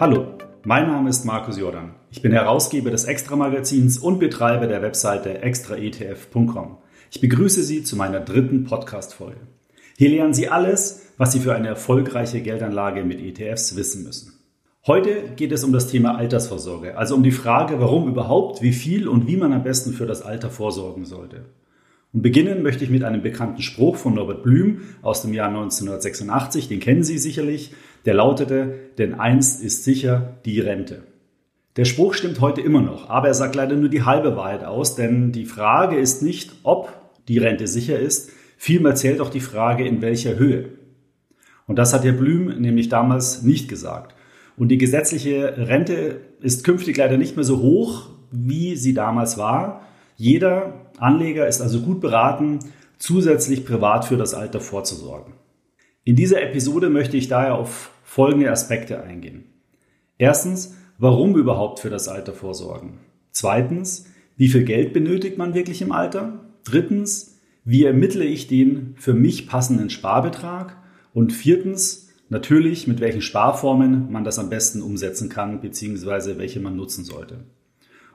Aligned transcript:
Hallo, 0.00 0.26
mein 0.62 0.86
Name 0.86 1.10
ist 1.10 1.24
Markus 1.24 1.58
Jordan. 1.58 1.96
Ich 2.12 2.22
bin 2.22 2.30
Herausgeber 2.30 2.92
des 2.92 3.02
Extra-Magazins 3.02 3.98
und 3.98 4.20
Betreiber 4.20 4.68
der 4.68 4.80
Webseite 4.80 5.42
extraetf.com. 5.42 6.78
Ich 7.10 7.20
begrüße 7.20 7.64
Sie 7.64 7.82
zu 7.82 7.96
meiner 7.96 8.20
dritten 8.20 8.62
Podcast-Folge. 8.62 9.40
Hier 9.96 10.10
lernen 10.10 10.34
Sie 10.34 10.48
alles, 10.48 11.08
was 11.16 11.32
Sie 11.32 11.40
für 11.40 11.52
eine 11.52 11.66
erfolgreiche 11.66 12.40
Geldanlage 12.42 13.02
mit 13.02 13.20
ETFs 13.20 13.74
wissen 13.74 14.04
müssen. 14.04 14.34
Heute 14.86 15.32
geht 15.34 15.50
es 15.50 15.64
um 15.64 15.72
das 15.72 15.88
Thema 15.88 16.14
Altersvorsorge, 16.14 16.96
also 16.96 17.16
um 17.16 17.24
die 17.24 17.32
Frage, 17.32 17.80
warum 17.80 18.06
überhaupt, 18.06 18.62
wie 18.62 18.72
viel 18.72 19.08
und 19.08 19.26
wie 19.26 19.36
man 19.36 19.52
am 19.52 19.64
besten 19.64 19.94
für 19.94 20.06
das 20.06 20.22
Alter 20.22 20.50
vorsorgen 20.50 21.06
sollte. 21.06 21.46
Und 22.12 22.22
beginnen 22.22 22.62
möchte 22.62 22.84
ich 22.84 22.90
mit 22.90 23.04
einem 23.04 23.20
bekannten 23.20 23.62
Spruch 23.62 23.96
von 23.96 24.14
Norbert 24.14 24.42
Blüm 24.42 24.82
aus 25.02 25.22
dem 25.22 25.34
Jahr 25.34 25.48
1986, 25.48 26.68
den 26.68 26.80
kennen 26.80 27.02
Sie 27.02 27.18
sicherlich, 27.18 27.74
der 28.08 28.14
lautete, 28.14 28.72
denn 28.96 29.20
einst 29.20 29.62
ist 29.62 29.84
sicher 29.84 30.38
die 30.46 30.60
Rente. 30.60 31.02
Der 31.76 31.84
Spruch 31.84 32.14
stimmt 32.14 32.40
heute 32.40 32.62
immer 32.62 32.80
noch, 32.80 33.10
aber 33.10 33.28
er 33.28 33.34
sagt 33.34 33.54
leider 33.54 33.76
nur 33.76 33.90
die 33.90 34.02
halbe 34.02 34.34
Wahrheit 34.34 34.64
aus, 34.64 34.96
denn 34.96 35.30
die 35.30 35.44
Frage 35.44 35.98
ist 35.98 36.22
nicht, 36.22 36.52
ob 36.62 36.90
die 37.28 37.36
Rente 37.36 37.66
sicher 37.66 37.98
ist, 37.98 38.30
vielmehr 38.56 38.94
zählt 38.94 39.20
auch 39.20 39.28
die 39.28 39.40
Frage, 39.40 39.86
in 39.86 40.00
welcher 40.00 40.38
Höhe. 40.38 40.70
Und 41.66 41.76
das 41.76 41.92
hat 41.92 42.02
Herr 42.02 42.14
Blüm 42.14 42.46
nämlich 42.58 42.88
damals 42.88 43.42
nicht 43.42 43.68
gesagt. 43.68 44.14
Und 44.56 44.68
die 44.68 44.78
gesetzliche 44.78 45.68
Rente 45.68 46.22
ist 46.40 46.64
künftig 46.64 46.96
leider 46.96 47.18
nicht 47.18 47.36
mehr 47.36 47.44
so 47.44 47.58
hoch, 47.58 48.08
wie 48.30 48.74
sie 48.76 48.94
damals 48.94 49.36
war. 49.36 49.82
Jeder 50.16 50.86
Anleger 50.96 51.46
ist 51.46 51.60
also 51.60 51.82
gut 51.82 52.00
beraten, 52.00 52.60
zusätzlich 52.96 53.66
privat 53.66 54.06
für 54.06 54.16
das 54.16 54.32
Alter 54.32 54.60
vorzusorgen. 54.60 55.34
In 56.04 56.16
dieser 56.16 56.40
Episode 56.40 56.88
möchte 56.88 57.18
ich 57.18 57.28
daher 57.28 57.54
auf 57.54 57.90
folgende 58.08 58.50
Aspekte 58.50 59.02
eingehen. 59.02 59.44
Erstens, 60.16 60.74
warum 60.96 61.36
überhaupt 61.36 61.80
für 61.80 61.90
das 61.90 62.08
Alter 62.08 62.32
vorsorgen? 62.32 63.00
Zweitens, 63.32 64.06
wie 64.38 64.48
viel 64.48 64.64
Geld 64.64 64.94
benötigt 64.94 65.36
man 65.36 65.52
wirklich 65.52 65.82
im 65.82 65.92
Alter? 65.92 66.40
Drittens, 66.64 67.38
wie 67.64 67.84
ermittle 67.84 68.24
ich 68.24 68.46
den 68.46 68.94
für 68.96 69.12
mich 69.12 69.46
passenden 69.46 69.90
Sparbetrag? 69.90 70.78
Und 71.12 71.34
viertens, 71.34 72.08
natürlich, 72.30 72.86
mit 72.86 73.00
welchen 73.00 73.20
Sparformen 73.20 74.10
man 74.10 74.24
das 74.24 74.38
am 74.38 74.48
besten 74.48 74.80
umsetzen 74.80 75.28
kann, 75.28 75.60
beziehungsweise 75.60 76.38
welche 76.38 76.60
man 76.60 76.76
nutzen 76.76 77.04
sollte. 77.04 77.44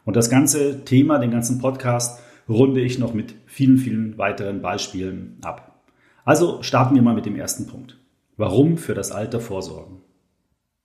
Und 0.05 0.15
das 0.15 0.31
ganze 0.31 0.85
Thema, 0.85 1.19
den 1.19 1.29
ganzen 1.29 1.59
Podcast 1.59 2.19
runde 2.49 2.81
ich 2.81 2.97
noch 2.97 3.13
mit 3.13 3.35
vielen, 3.45 3.77
vielen 3.77 4.17
weiteren 4.17 4.63
Beispielen 4.63 5.37
ab. 5.43 5.83
Also 6.25 6.63
starten 6.63 6.95
wir 6.95 7.03
mal 7.03 7.13
mit 7.13 7.27
dem 7.27 7.35
ersten 7.35 7.67
Punkt. 7.67 7.99
Warum 8.37 8.77
für 8.77 8.93
das 8.93 9.11
Alter 9.11 9.39
vorsorgen? 9.39 10.01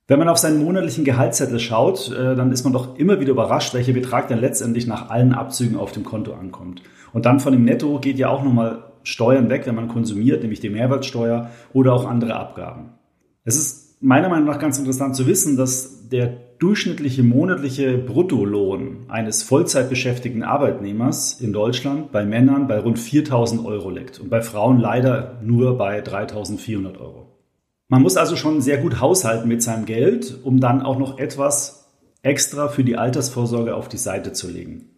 Wenn 0.07 0.19
man 0.19 0.29
auf 0.29 0.37
seinen 0.37 0.63
monatlichen 0.63 1.05
Gehaltszettel 1.05 1.59
schaut, 1.59 2.11
äh, 2.11 2.35
dann 2.35 2.51
ist 2.51 2.63
man 2.63 2.73
doch 2.73 2.97
immer 2.97 3.19
wieder 3.19 3.31
überrascht, 3.31 3.73
welcher 3.73 3.93
Betrag 3.93 4.27
dann 4.27 4.39
letztendlich 4.39 4.87
nach 4.87 5.09
allen 5.09 5.33
Abzügen 5.33 5.77
auf 5.77 5.91
dem 5.91 6.03
Konto 6.03 6.33
ankommt. 6.33 6.81
Und 7.13 7.25
dann 7.25 7.39
von 7.39 7.53
dem 7.53 7.63
Netto 7.63 7.99
geht 7.99 8.17
ja 8.17 8.29
auch 8.29 8.43
nochmal 8.43 8.85
Steuern 9.03 9.49
weg, 9.49 9.65
wenn 9.65 9.75
man 9.75 9.87
konsumiert, 9.87 10.41
nämlich 10.41 10.59
die 10.59 10.69
Mehrwertsteuer 10.69 11.49
oder 11.73 11.93
auch 11.93 12.07
andere 12.07 12.35
Abgaben. 12.35 12.93
Es 13.43 13.55
ist 13.55 14.01
meiner 14.01 14.29
Meinung 14.29 14.47
nach 14.47 14.59
ganz 14.59 14.77
interessant 14.79 15.15
zu 15.15 15.27
wissen, 15.27 15.57
dass 15.57 16.09
der 16.09 16.37
durchschnittliche 16.59 17.23
monatliche 17.23 17.97
Bruttolohn 17.97 19.05
eines 19.07 19.43
Vollzeitbeschäftigten 19.43 20.43
Arbeitnehmers 20.43 21.39
in 21.39 21.53
Deutschland 21.53 22.11
bei 22.11 22.25
Männern 22.25 22.67
bei 22.67 22.79
rund 22.79 22.99
4000 22.99 23.65
Euro 23.65 23.89
liegt 23.89 24.19
und 24.19 24.29
bei 24.29 24.41
Frauen 24.41 24.79
leider 24.79 25.39
nur 25.41 25.77
bei 25.77 26.01
3400 26.01 26.99
Euro. 26.99 27.28
Man 27.91 28.03
muss 28.03 28.17
also 28.17 28.35
schon 28.35 28.61
sehr 28.61 28.77
gut 28.77 29.01
haushalten 29.01 29.47
mit 29.47 29.63
seinem 29.63 29.85
Geld, 29.85 30.37
um 30.43 30.59
dann 30.59 30.83
auch 30.83 30.99
noch 30.99 31.17
etwas 31.17 31.89
extra 32.21 32.67
für 32.67 32.83
die 32.83 32.97
Altersvorsorge 32.97 33.75
auf 33.75 33.89
die 33.89 33.97
Seite 33.97 34.31
zu 34.31 34.47
legen. 34.47 34.91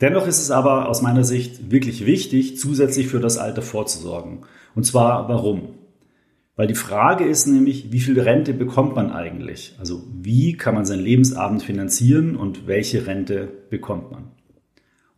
Dennoch 0.00 0.26
ist 0.26 0.40
es 0.40 0.50
aber 0.50 0.88
aus 0.88 1.02
meiner 1.02 1.24
Sicht 1.24 1.70
wirklich 1.70 2.06
wichtig, 2.06 2.58
zusätzlich 2.58 3.08
für 3.08 3.20
das 3.20 3.36
Alter 3.36 3.60
vorzusorgen. 3.60 4.40
Und 4.74 4.84
zwar 4.84 5.28
warum? 5.28 5.74
Weil 6.56 6.66
die 6.66 6.74
Frage 6.74 7.24
ist 7.24 7.46
nämlich, 7.46 7.92
wie 7.92 8.00
viel 8.00 8.18
Rente 8.18 8.54
bekommt 8.54 8.96
man 8.96 9.12
eigentlich? 9.12 9.76
Also 9.78 10.02
wie 10.20 10.56
kann 10.56 10.74
man 10.74 10.86
seinen 10.86 11.02
Lebensabend 11.02 11.62
finanzieren 11.62 12.36
und 12.36 12.66
welche 12.66 13.06
Rente 13.06 13.48
bekommt 13.68 14.10
man? 14.10 14.32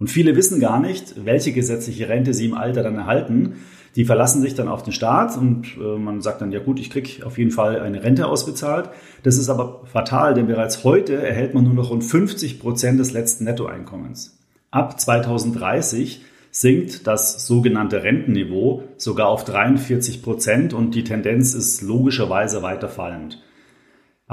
Und 0.01 0.09
viele 0.09 0.35
wissen 0.35 0.59
gar 0.59 0.81
nicht, 0.81 1.25
welche 1.25 1.53
gesetzliche 1.53 2.09
Rente 2.09 2.35
sie 2.35 2.47
im 2.47 2.55
Alter 2.55 2.83
dann 2.83 2.97
erhalten. 2.97 3.55
Die 3.97 4.05
verlassen 4.05 4.43
sich 4.43 4.55
dann 4.55 4.69
auf 4.69 4.83
den 4.83 4.93
Staat 4.93 5.37
und 5.37 5.77
äh, 5.79 5.99
man 5.99 6.21
sagt 6.21 6.41
dann, 6.41 6.51
ja 6.51 6.59
gut, 6.59 6.81
ich 6.81 6.91
kriege 6.91 7.25
auf 7.25 7.39
jeden 7.39 7.53
Fall 7.53 7.81
eine 7.81 8.03
Rente 8.03 8.27
ausbezahlt. 8.27 8.91
Das 9.23 9.39
ist 9.39 9.49
aber 9.49 9.83
fatal, 9.85 10.35
denn 10.35 10.47
bereits 10.47 10.83
heute 10.83 11.15
erhält 11.15 11.55
man 11.55 11.65
nur 11.65 11.75
noch 11.75 11.91
rund 11.91 12.03
50 12.03 12.59
Prozent 12.59 12.99
des 12.99 13.13
letzten 13.13 13.45
Nettoeinkommens. 13.45 14.37
Ab 14.71 15.01
2030 15.01 16.23
sinkt 16.51 17.07
das 17.07 17.47
sogenannte 17.47 18.03
Rentenniveau 18.03 18.83
sogar 18.97 19.29
auf 19.29 19.45
43 19.45 20.23
Prozent 20.23 20.73
und 20.73 20.95
die 20.95 21.05
Tendenz 21.05 21.55
ist 21.55 21.83
logischerweise 21.83 22.63
weiter 22.63 22.89
fallend. 22.89 23.41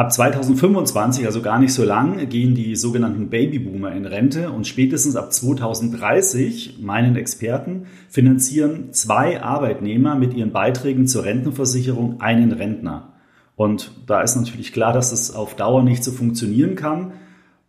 Ab 0.01 0.11
2025, 0.11 1.27
also 1.27 1.43
gar 1.43 1.59
nicht 1.59 1.75
so 1.75 1.83
lang, 1.83 2.27
gehen 2.27 2.55
die 2.55 2.75
sogenannten 2.75 3.29
Babyboomer 3.29 3.91
in 3.91 4.07
Rente 4.07 4.49
und 4.49 4.65
spätestens 4.65 5.15
ab 5.15 5.31
2030, 5.31 6.79
meinen 6.81 7.15
Experten, 7.15 7.85
finanzieren 8.09 8.93
zwei 8.93 9.43
Arbeitnehmer 9.43 10.15
mit 10.15 10.33
ihren 10.33 10.51
Beiträgen 10.51 11.05
zur 11.05 11.23
Rentenversicherung 11.23 12.19
einen 12.19 12.51
Rentner. 12.51 13.13
Und 13.55 13.91
da 14.07 14.21
ist 14.21 14.35
natürlich 14.35 14.73
klar, 14.73 14.91
dass 14.91 15.11
das 15.11 15.35
auf 15.35 15.55
Dauer 15.55 15.83
nicht 15.83 16.03
so 16.03 16.09
funktionieren 16.09 16.73
kann 16.73 17.11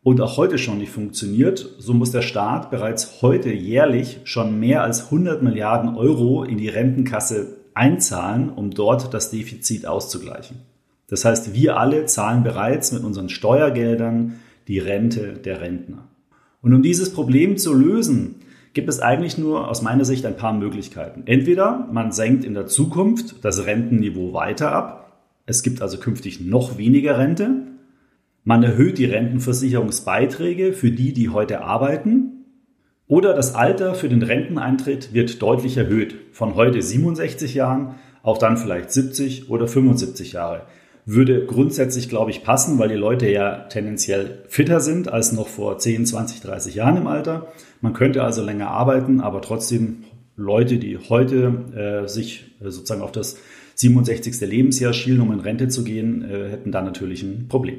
und 0.02 0.22
auch 0.22 0.38
heute 0.38 0.56
schon 0.56 0.78
nicht 0.78 0.90
funktioniert, 0.90 1.74
so 1.80 1.92
muss 1.92 2.12
der 2.12 2.22
Staat 2.22 2.70
bereits 2.70 3.20
heute 3.20 3.52
jährlich 3.52 4.20
schon 4.24 4.58
mehr 4.58 4.82
als 4.82 5.04
100 5.04 5.42
Milliarden 5.42 5.96
Euro 5.96 6.44
in 6.44 6.56
die 6.56 6.70
Rentenkasse 6.70 7.58
einzahlen, 7.74 8.48
um 8.48 8.70
dort 8.70 9.12
das 9.12 9.30
Defizit 9.30 9.84
auszugleichen. 9.84 10.71
Das 11.12 11.26
heißt, 11.26 11.52
wir 11.52 11.76
alle 11.76 12.06
zahlen 12.06 12.42
bereits 12.42 12.90
mit 12.90 13.04
unseren 13.04 13.28
Steuergeldern 13.28 14.36
die 14.66 14.78
Rente 14.78 15.34
der 15.34 15.60
Rentner. 15.60 16.08
Und 16.62 16.72
um 16.72 16.80
dieses 16.80 17.12
Problem 17.12 17.58
zu 17.58 17.74
lösen, 17.74 18.36
gibt 18.72 18.88
es 18.88 19.00
eigentlich 19.00 19.36
nur 19.36 19.68
aus 19.68 19.82
meiner 19.82 20.06
Sicht 20.06 20.24
ein 20.24 20.38
paar 20.38 20.54
Möglichkeiten. 20.54 21.24
Entweder 21.26 21.86
man 21.92 22.12
senkt 22.12 22.44
in 22.44 22.54
der 22.54 22.66
Zukunft 22.66 23.44
das 23.44 23.66
Rentenniveau 23.66 24.32
weiter 24.32 24.72
ab, 24.72 25.20
es 25.44 25.62
gibt 25.62 25.82
also 25.82 25.98
künftig 25.98 26.40
noch 26.40 26.78
weniger 26.78 27.18
Rente, 27.18 27.66
man 28.44 28.62
erhöht 28.62 28.96
die 28.96 29.04
Rentenversicherungsbeiträge 29.04 30.72
für 30.72 30.92
die, 30.92 31.12
die 31.12 31.28
heute 31.28 31.60
arbeiten. 31.60 32.46
Oder 33.06 33.34
das 33.34 33.54
Alter 33.54 33.94
für 33.94 34.08
den 34.08 34.22
Renteneintritt 34.22 35.12
wird 35.12 35.42
deutlich 35.42 35.76
erhöht. 35.76 36.14
Von 36.32 36.54
heute 36.54 36.80
67 36.80 37.52
Jahren 37.52 37.96
auf 38.22 38.38
dann 38.38 38.56
vielleicht 38.56 38.90
70 38.90 39.50
oder 39.50 39.68
75 39.68 40.32
Jahre. 40.32 40.62
Würde 41.04 41.46
grundsätzlich, 41.46 42.08
glaube 42.08 42.30
ich, 42.30 42.44
passen, 42.44 42.78
weil 42.78 42.88
die 42.88 42.94
Leute 42.94 43.28
ja 43.28 43.64
tendenziell 43.64 44.38
fitter 44.48 44.78
sind 44.80 45.12
als 45.12 45.32
noch 45.32 45.48
vor 45.48 45.78
10, 45.78 46.06
20, 46.06 46.40
30 46.42 46.74
Jahren 46.76 46.96
im 46.96 47.06
Alter. 47.08 47.48
Man 47.80 47.92
könnte 47.92 48.22
also 48.22 48.44
länger 48.44 48.68
arbeiten, 48.68 49.20
aber 49.20 49.42
trotzdem 49.42 50.04
Leute, 50.36 50.78
die 50.78 50.98
heute 51.08 52.04
äh, 52.04 52.08
sich 52.08 52.54
äh, 52.60 52.70
sozusagen 52.70 53.02
auf 53.02 53.12
das 53.12 53.36
67. 53.74 54.40
Lebensjahr 54.42 54.92
schielen, 54.92 55.20
um 55.20 55.32
in 55.32 55.40
Rente 55.40 55.68
zu 55.68 55.82
gehen, 55.82 56.22
äh, 56.22 56.50
hätten 56.50 56.70
da 56.70 56.82
natürlich 56.82 57.22
ein 57.22 57.48
Problem. 57.48 57.78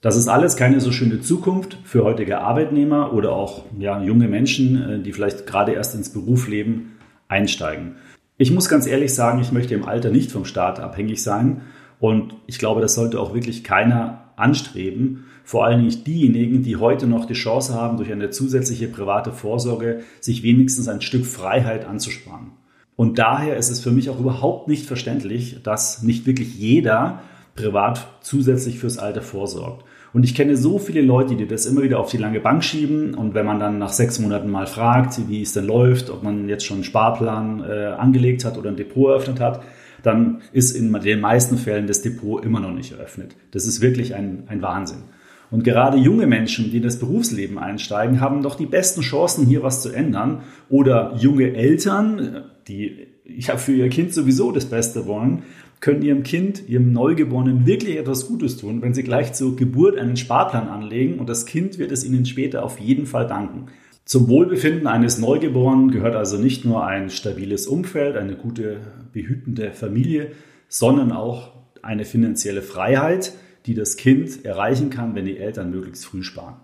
Das 0.00 0.16
ist 0.16 0.28
alles 0.28 0.56
keine 0.56 0.80
so 0.80 0.92
schöne 0.92 1.20
Zukunft 1.20 1.78
für 1.84 2.04
heutige 2.04 2.40
Arbeitnehmer 2.40 3.12
oder 3.12 3.32
auch 3.32 3.64
ja, 3.78 4.02
junge 4.02 4.28
Menschen, 4.28 4.82
äh, 4.82 4.98
die 5.00 5.12
vielleicht 5.12 5.46
gerade 5.46 5.72
erst 5.72 5.94
ins 5.94 6.10
Berufsleben 6.10 6.92
einsteigen. 7.28 7.96
Ich 8.36 8.50
muss 8.50 8.68
ganz 8.68 8.86
ehrlich 8.86 9.14
sagen, 9.14 9.40
ich 9.40 9.52
möchte 9.52 9.74
im 9.74 9.84
Alter 9.84 10.10
nicht 10.10 10.32
vom 10.32 10.44
Staat 10.44 10.80
abhängig 10.80 11.22
sein 11.22 11.62
und 12.04 12.34
ich 12.46 12.58
glaube, 12.58 12.82
das 12.82 12.96
sollte 12.96 13.18
auch 13.18 13.32
wirklich 13.32 13.64
keiner 13.64 14.24
anstreben. 14.36 15.24
Vor 15.42 15.64
allen 15.64 15.78
Dingen 15.80 16.04
diejenigen, 16.04 16.62
die 16.62 16.76
heute 16.76 17.06
noch 17.06 17.24
die 17.24 17.32
Chance 17.32 17.72
haben, 17.72 17.96
durch 17.96 18.12
eine 18.12 18.28
zusätzliche 18.28 18.88
private 18.88 19.32
Vorsorge 19.32 20.00
sich 20.20 20.42
wenigstens 20.42 20.86
ein 20.86 21.00
Stück 21.00 21.24
Freiheit 21.24 21.86
anzusparen. 21.86 22.50
Und 22.94 23.18
daher 23.18 23.56
ist 23.56 23.70
es 23.70 23.80
für 23.80 23.90
mich 23.90 24.10
auch 24.10 24.20
überhaupt 24.20 24.68
nicht 24.68 24.84
verständlich, 24.84 25.62
dass 25.62 26.02
nicht 26.02 26.26
wirklich 26.26 26.54
jeder 26.54 27.22
privat 27.56 28.06
zusätzlich 28.20 28.78
fürs 28.78 28.98
Alter 28.98 29.22
vorsorgt. 29.22 29.86
Und 30.12 30.24
ich 30.24 30.34
kenne 30.34 30.58
so 30.58 30.78
viele 30.78 31.00
Leute, 31.00 31.36
die 31.36 31.48
das 31.48 31.64
immer 31.64 31.84
wieder 31.84 32.00
auf 32.00 32.10
die 32.10 32.18
lange 32.18 32.40
Bank 32.40 32.62
schieben. 32.64 33.14
Und 33.14 33.32
wenn 33.32 33.46
man 33.46 33.60
dann 33.60 33.78
nach 33.78 33.94
sechs 33.94 34.18
Monaten 34.18 34.50
mal 34.50 34.66
fragt, 34.66 35.26
wie 35.26 35.40
es 35.40 35.54
denn 35.54 35.64
läuft, 35.64 36.10
ob 36.10 36.22
man 36.22 36.50
jetzt 36.50 36.66
schon 36.66 36.76
einen 36.76 36.84
Sparplan 36.84 37.64
äh, 37.66 37.86
angelegt 37.96 38.44
hat 38.44 38.58
oder 38.58 38.68
ein 38.68 38.76
Depot 38.76 39.08
eröffnet 39.08 39.40
hat, 39.40 39.62
dann 40.04 40.42
ist 40.52 40.76
in 40.76 40.92
den 40.92 41.20
meisten 41.20 41.56
Fällen 41.56 41.86
das 41.86 42.02
Depot 42.02 42.44
immer 42.44 42.60
noch 42.60 42.72
nicht 42.72 42.92
eröffnet. 42.92 43.36
Das 43.50 43.66
ist 43.66 43.80
wirklich 43.80 44.14
ein, 44.14 44.44
ein 44.46 44.62
Wahnsinn. 44.62 45.04
Und 45.50 45.62
gerade 45.62 45.98
junge 45.98 46.26
Menschen, 46.26 46.70
die 46.70 46.78
in 46.78 46.82
das 46.82 46.98
Berufsleben 46.98 47.58
einsteigen, 47.58 48.20
haben 48.20 48.42
doch 48.42 48.56
die 48.56 48.66
besten 48.66 49.02
Chancen, 49.02 49.46
hier 49.46 49.62
was 49.62 49.82
zu 49.82 49.90
ändern. 49.90 50.42
Oder 50.68 51.14
junge 51.16 51.54
Eltern, 51.54 52.44
die 52.66 53.06
ja 53.24 53.56
für 53.56 53.72
ihr 53.72 53.88
Kind 53.88 54.12
sowieso 54.12 54.52
das 54.52 54.66
Beste 54.66 55.06
wollen, 55.06 55.44
können 55.80 56.02
ihrem 56.02 56.22
Kind, 56.22 56.68
ihrem 56.68 56.92
Neugeborenen 56.92 57.66
wirklich 57.66 57.98
etwas 57.98 58.26
Gutes 58.26 58.56
tun, 58.56 58.80
wenn 58.82 58.94
sie 58.94 59.02
gleich 59.02 59.34
zur 59.34 59.54
Geburt 59.54 59.98
einen 59.98 60.16
Sparplan 60.16 60.68
anlegen 60.68 61.18
und 61.18 61.28
das 61.28 61.46
Kind 61.46 61.78
wird 61.78 61.92
es 61.92 62.04
ihnen 62.04 62.24
später 62.24 62.64
auf 62.64 62.80
jeden 62.80 63.06
Fall 63.06 63.26
danken. 63.26 63.66
Zum 64.04 64.28
Wohlbefinden 64.28 64.86
eines 64.86 65.18
Neugeborenen 65.18 65.90
gehört 65.90 66.14
also 66.14 66.36
nicht 66.36 66.66
nur 66.66 66.86
ein 66.86 67.08
stabiles 67.08 67.66
Umfeld, 67.66 68.16
eine 68.16 68.36
gute, 68.36 68.80
behütende 69.12 69.72
Familie, 69.72 70.32
sondern 70.68 71.10
auch 71.10 71.52
eine 71.82 72.04
finanzielle 72.04 72.60
Freiheit, 72.60 73.32
die 73.64 73.74
das 73.74 73.96
Kind 73.96 74.44
erreichen 74.44 74.90
kann, 74.90 75.14
wenn 75.14 75.24
die 75.24 75.38
Eltern 75.38 75.70
möglichst 75.70 76.04
früh 76.04 76.22
sparen. 76.22 76.56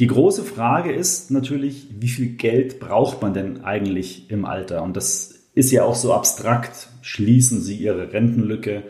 Die 0.00 0.08
große 0.08 0.42
Frage 0.42 0.92
ist 0.92 1.30
natürlich, 1.30 1.86
wie 2.00 2.08
viel 2.08 2.30
Geld 2.30 2.80
braucht 2.80 3.22
man 3.22 3.32
denn 3.32 3.62
eigentlich 3.62 4.30
im 4.30 4.44
Alter? 4.44 4.82
Und 4.82 4.96
das 4.96 5.34
ist 5.54 5.70
ja 5.70 5.84
auch 5.84 5.94
so 5.94 6.12
abstrakt. 6.12 6.88
Schließen 7.02 7.60
Sie 7.60 7.76
Ihre 7.76 8.12
Rentenlücke, 8.12 8.82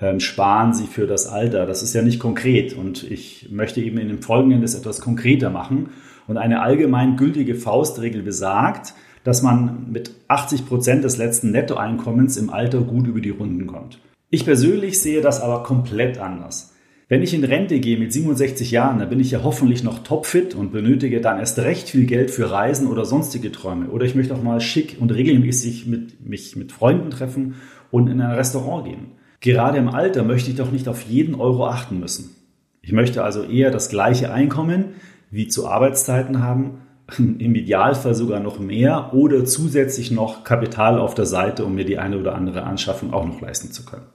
ähm, 0.00 0.18
sparen 0.18 0.74
Sie 0.74 0.86
für 0.86 1.06
das 1.06 1.26
Alter. 1.26 1.66
Das 1.66 1.84
ist 1.84 1.94
ja 1.94 2.02
nicht 2.02 2.18
konkret. 2.18 2.72
Und 2.72 3.08
ich 3.08 3.48
möchte 3.52 3.80
eben 3.80 3.98
in 3.98 4.08
dem 4.08 4.22
Folgenden 4.22 4.62
das 4.62 4.74
etwas 4.74 5.00
konkreter 5.00 5.50
machen. 5.50 5.90
Und 6.26 6.36
eine 6.36 6.60
allgemein 6.60 7.16
gültige 7.16 7.54
Faustregel 7.54 8.22
besagt, 8.22 8.94
dass 9.24 9.42
man 9.42 9.90
mit 9.90 10.12
80 10.28 10.66
Prozent 10.66 11.04
des 11.04 11.16
letzten 11.16 11.50
Nettoeinkommens 11.50 12.36
im 12.36 12.50
Alter 12.50 12.80
gut 12.80 13.06
über 13.06 13.20
die 13.20 13.30
Runden 13.30 13.66
kommt. 13.66 13.98
Ich 14.30 14.44
persönlich 14.44 15.00
sehe 15.00 15.20
das 15.20 15.40
aber 15.40 15.62
komplett 15.62 16.18
anders. 16.18 16.74
Wenn 17.08 17.22
ich 17.22 17.34
in 17.34 17.44
Rente 17.44 17.78
gehe 17.78 17.98
mit 17.98 18.12
67 18.12 18.72
Jahren, 18.72 18.98
dann 18.98 19.08
bin 19.08 19.20
ich 19.20 19.30
ja 19.30 19.44
hoffentlich 19.44 19.84
noch 19.84 20.00
topfit 20.00 20.56
und 20.56 20.72
benötige 20.72 21.20
dann 21.20 21.38
erst 21.38 21.58
recht 21.60 21.88
viel 21.88 22.04
Geld 22.04 22.32
für 22.32 22.50
Reisen 22.50 22.88
oder 22.88 23.04
sonstige 23.04 23.52
Träume. 23.52 23.90
Oder 23.90 24.06
ich 24.06 24.16
möchte 24.16 24.34
auch 24.34 24.42
mal 24.42 24.60
schick 24.60 24.96
und 24.98 25.12
regelmäßig 25.12 25.86
mit, 25.86 26.28
mich 26.28 26.56
mit 26.56 26.72
Freunden 26.72 27.10
treffen 27.10 27.54
und 27.92 28.08
in 28.08 28.20
ein 28.20 28.32
Restaurant 28.32 28.86
gehen. 28.86 29.12
Gerade 29.40 29.78
im 29.78 29.88
Alter 29.88 30.24
möchte 30.24 30.50
ich 30.50 30.56
doch 30.56 30.72
nicht 30.72 30.88
auf 30.88 31.02
jeden 31.02 31.36
Euro 31.36 31.68
achten 31.68 32.00
müssen. 32.00 32.34
Ich 32.82 32.90
möchte 32.90 33.22
also 33.22 33.44
eher 33.44 33.70
das 33.70 33.88
gleiche 33.88 34.32
Einkommen 34.32 34.94
wie 35.30 35.48
zu 35.48 35.66
Arbeitszeiten 35.66 36.42
haben, 36.42 36.82
im 37.18 37.54
Idealfall 37.54 38.14
sogar 38.14 38.40
noch 38.40 38.58
mehr 38.58 39.12
oder 39.14 39.44
zusätzlich 39.44 40.10
noch 40.10 40.44
Kapital 40.44 40.98
auf 40.98 41.14
der 41.14 41.26
Seite, 41.26 41.64
um 41.64 41.74
mir 41.74 41.84
die 41.84 41.98
eine 41.98 42.18
oder 42.18 42.34
andere 42.34 42.64
Anschaffung 42.64 43.12
auch 43.12 43.26
noch 43.26 43.40
leisten 43.40 43.72
zu 43.72 43.84
können. 43.84 44.06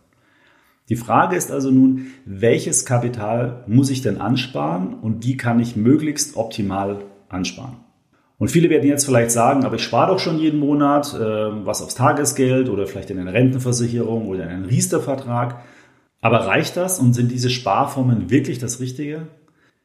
Die 0.90 0.98
Frage 0.98 1.38
ist 1.38 1.52
also 1.52 1.72
nun, 1.72 2.08
welches 2.26 2.86
Kapital 2.86 3.64
muss 3.66 3.90
ich 3.90 4.02
denn 4.02 4.20
ansparen 4.20 4.94
und 4.94 5.26
wie 5.26 5.38
kann 5.38 5.60
ich 5.60 5.78
möglichst 5.78 6.36
optimal 6.36 7.06
ansparen? 7.30 7.78
Und 8.38 8.50
viele 8.50 8.70
werden 8.70 8.90
jetzt 8.90 9.06
vielleicht 9.06 9.32
sagen, 9.32 9.64
aber 9.66 9.76
ich 9.76 9.84
spare 9.84 10.12
doch 10.12 10.20
schon 10.20 10.40
jeden 10.40 10.60
Monat 10.60 11.14
äh, 11.14 11.20
was 11.20 11.82
aufs 11.82 11.94
Tagesgeld 11.96 12.70
oder 12.70 12.88
vielleicht 12.88 13.12
in 13.12 13.20
eine 13.20 13.34
Rentenversicherung 13.34 14.28
oder 14.28 14.46
in 14.46 14.50
einen 14.50 14.66
Riester-Vertrag. 14.66 15.62
Aber 16.22 16.48
reicht 16.48 16.76
das 16.76 17.00
und 17.00 17.14
sind 17.14 17.32
diese 17.32 17.52
Sparformen 17.52 18.30
wirklich 18.30 18.58
das 18.58 18.80
Richtige? 18.80 19.28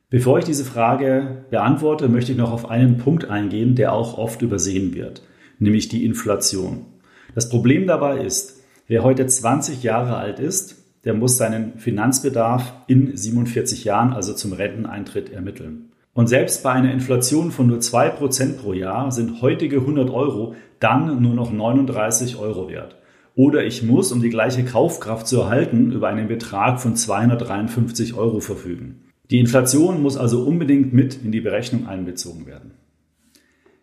Bevor 0.08 0.38
ich 0.38 0.44
diese 0.44 0.64
Frage 0.64 1.46
beantworte, 1.50 2.08
möchte 2.08 2.30
ich 2.30 2.38
noch 2.38 2.52
auf 2.52 2.70
einen 2.70 2.96
Punkt 2.96 3.28
eingehen, 3.28 3.74
der 3.74 3.92
auch 3.92 4.18
oft 4.18 4.40
übersehen 4.40 4.94
wird, 4.94 5.22
nämlich 5.58 5.88
die 5.88 6.04
Inflation. 6.04 6.86
Das 7.34 7.48
Problem 7.48 7.88
dabei 7.88 8.18
ist, 8.18 8.62
wer 8.86 9.02
heute 9.02 9.26
20 9.26 9.82
Jahre 9.82 10.16
alt 10.16 10.38
ist, 10.38 10.76
der 11.04 11.14
muss 11.14 11.36
seinen 11.36 11.78
Finanzbedarf 11.78 12.72
in 12.86 13.16
47 13.16 13.82
Jahren, 13.82 14.12
also 14.12 14.32
zum 14.32 14.52
Renteneintritt, 14.52 15.32
ermitteln. 15.32 15.90
Und 16.14 16.28
selbst 16.28 16.62
bei 16.62 16.70
einer 16.70 16.92
Inflation 16.92 17.50
von 17.50 17.66
nur 17.66 17.78
2% 17.78 18.58
pro 18.58 18.74
Jahr 18.74 19.10
sind 19.10 19.42
heutige 19.42 19.78
100 19.78 20.10
Euro 20.10 20.54
dann 20.78 21.20
nur 21.20 21.34
noch 21.34 21.52
39 21.52 22.36
Euro 22.36 22.68
wert. 22.68 22.96
Oder 23.34 23.64
ich 23.64 23.82
muss, 23.82 24.12
um 24.12 24.22
die 24.22 24.30
gleiche 24.30 24.64
Kaufkraft 24.64 25.26
zu 25.26 25.40
erhalten, 25.40 25.90
über 25.90 26.06
einen 26.06 26.28
Betrag 26.28 26.80
von 26.80 26.94
253 26.94 28.14
Euro 28.14 28.38
verfügen. 28.38 29.05
Die 29.30 29.38
Inflation 29.38 30.02
muss 30.02 30.16
also 30.16 30.44
unbedingt 30.44 30.92
mit 30.92 31.22
in 31.24 31.32
die 31.32 31.40
Berechnung 31.40 31.86
einbezogen 31.86 32.46
werden. 32.46 32.72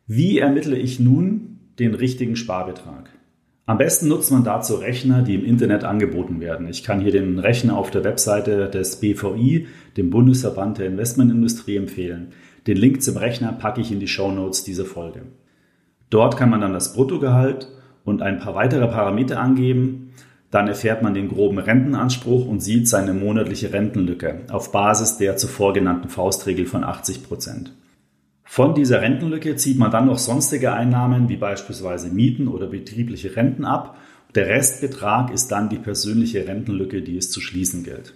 Wie 0.08 0.40
ermittle 0.40 0.78
ich 0.78 1.00
nun 1.00 1.60
den 1.80 1.94
richtigen 1.94 2.36
Sparbetrag? 2.36 3.10
Am 3.66 3.78
besten 3.78 4.10
nutzt 4.10 4.32
man 4.32 4.44
dazu 4.44 4.76
Rechner, 4.76 5.22
die 5.22 5.36
im 5.36 5.46
Internet 5.46 5.86
angeboten 5.86 6.42
werden. 6.42 6.68
Ich 6.68 6.84
kann 6.84 7.00
hier 7.00 7.14
den 7.14 7.40
Rechner 7.40 7.78
auf 7.78 7.92
der 7.92 8.04
Webseite 8.04 8.70
des 8.70 8.98
BVI, 8.98 9.68
dem 9.96 10.10
Bundesverband 10.10 10.80
der 10.80 10.88
Investmentindustrie, 10.88 11.78
empfehlen. 11.78 12.34
Den 12.68 12.76
Link 12.76 13.02
zum 13.02 13.16
Rechner 13.16 13.54
packe 13.54 13.80
ich 13.80 13.92
in 13.92 14.02
die 14.02 14.10
Show 14.10 14.32
Notes 14.32 14.66
dieser 14.66 14.84
Folge. 14.84 15.22
Dort 16.10 16.36
kann 16.36 16.50
man 16.50 16.60
dann 16.60 16.74
das 16.74 16.94
Bruttogehalt 16.94 17.70
und 18.04 18.22
ein 18.22 18.40
paar 18.40 18.54
weitere 18.54 18.88
Parameter 18.88 19.40
angeben. 19.40 20.03
Dann 20.54 20.68
erfährt 20.68 21.02
man 21.02 21.16
den 21.16 21.30
groben 21.30 21.58
Rentenanspruch 21.58 22.46
und 22.46 22.60
sieht 22.60 22.88
seine 22.88 23.16
monatliche 23.16 23.74
Rentenlücke 23.74 24.42
auf 24.50 24.72
Basis 24.72 25.18
der 25.18 25.36
zuvor 25.36 25.74
genannten 25.74 26.10
Faustregel 26.10 26.68
von 26.68 26.84
80 26.84 27.24
Prozent. 27.24 27.74
Von 28.44 28.76
dieser 28.76 29.02
Rentenlücke 29.02 29.56
zieht 29.56 29.80
man 29.80 29.90
dann 29.90 30.06
noch 30.06 30.20
sonstige 30.20 30.72
Einnahmen 30.72 31.28
wie 31.28 31.38
beispielsweise 31.38 32.10
Mieten 32.10 32.48
oder 32.48 32.68
betriebliche 32.68 33.36
Renten 33.36 33.66
ab. 33.66 33.98
Der 34.36 34.48
Restbetrag 34.48 35.34
ist 35.34 35.52
dann 35.52 35.70
die 35.70 35.80
persönliche 35.80 36.48
Rentenlücke, 36.48 37.02
die 37.02 37.18
es 37.18 37.32
zu 37.32 37.42
schließen 37.42 37.84
gilt. 37.84 38.14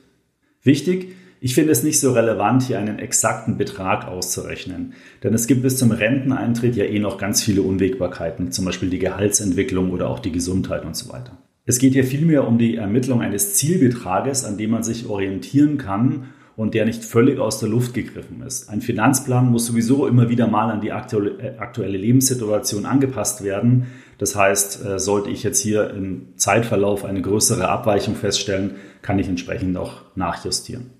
Wichtig, 0.62 1.16
ich 1.42 1.56
finde 1.56 1.72
es 1.72 1.82
nicht 1.82 2.00
so 2.00 2.12
relevant, 2.12 2.62
hier 2.62 2.78
einen 2.78 3.00
exakten 3.00 3.58
Betrag 3.58 4.08
auszurechnen, 4.08 4.94
denn 5.24 5.34
es 5.34 5.48
gibt 5.48 5.64
bis 5.64 5.78
zum 5.78 5.90
Renteneintritt 5.90 6.76
ja 6.76 6.86
eh 6.86 7.00
noch 7.00 7.18
ganz 7.18 7.42
viele 7.42 7.64
Unwägbarkeiten, 7.64 8.52
zum 8.52 8.66
Beispiel 8.66 8.92
die 8.92 9.00
Gehaltsentwicklung 9.00 9.90
oder 9.90 10.08
auch 10.08 10.20
die 10.20 10.32
Gesundheit 10.32 10.86
und 10.86 10.96
so 10.96 11.12
weiter. 11.12 11.36
Es 11.70 11.80
geht 11.80 11.94
hier 11.94 12.06
vielmehr 12.06 12.48
um 12.48 12.58
die 12.58 12.78
Ermittlung 12.78 13.22
eines 13.22 13.56
Zielbetrages, 13.56 14.46
an 14.46 14.58
dem 14.58 14.72
man 14.72 14.84
sich 14.84 15.10
orientieren 15.10 15.78
kann 15.78 16.30
und 16.56 16.74
der 16.74 16.86
nicht 16.86 17.04
völlig 17.04 17.40
aus 17.40 17.60
der 17.60 17.68
Luft 17.68 17.94
gegriffen 17.94 18.42
ist. 18.42 18.70
Ein 18.70 18.80
Finanzplan 18.80 19.52
muss 19.52 19.66
sowieso 19.66 20.08
immer 20.08 20.30
wieder 20.30 20.48
mal 20.48 20.72
an 20.72 20.80
die 20.80 20.88
äh, 20.88 21.58
aktuelle 21.58 21.98
Lebenssituation 21.98 22.86
angepasst 22.86 23.44
werden. 23.44 23.88
Das 24.18 24.34
heißt, 24.38 24.86
äh, 24.86 24.98
sollte 24.98 25.30
ich 25.30 25.44
jetzt 25.44 25.60
hier 25.60 25.90
im 25.90 26.30
Zeitverlauf 26.38 27.04
eine 27.04 27.22
größere 27.22 27.68
Abweichung 27.68 28.16
feststellen, 28.16 28.76
kann 29.02 29.20
ich 29.20 29.28
entsprechend 29.28 29.76
auch 29.76 30.04
nachjustieren. 30.16 30.92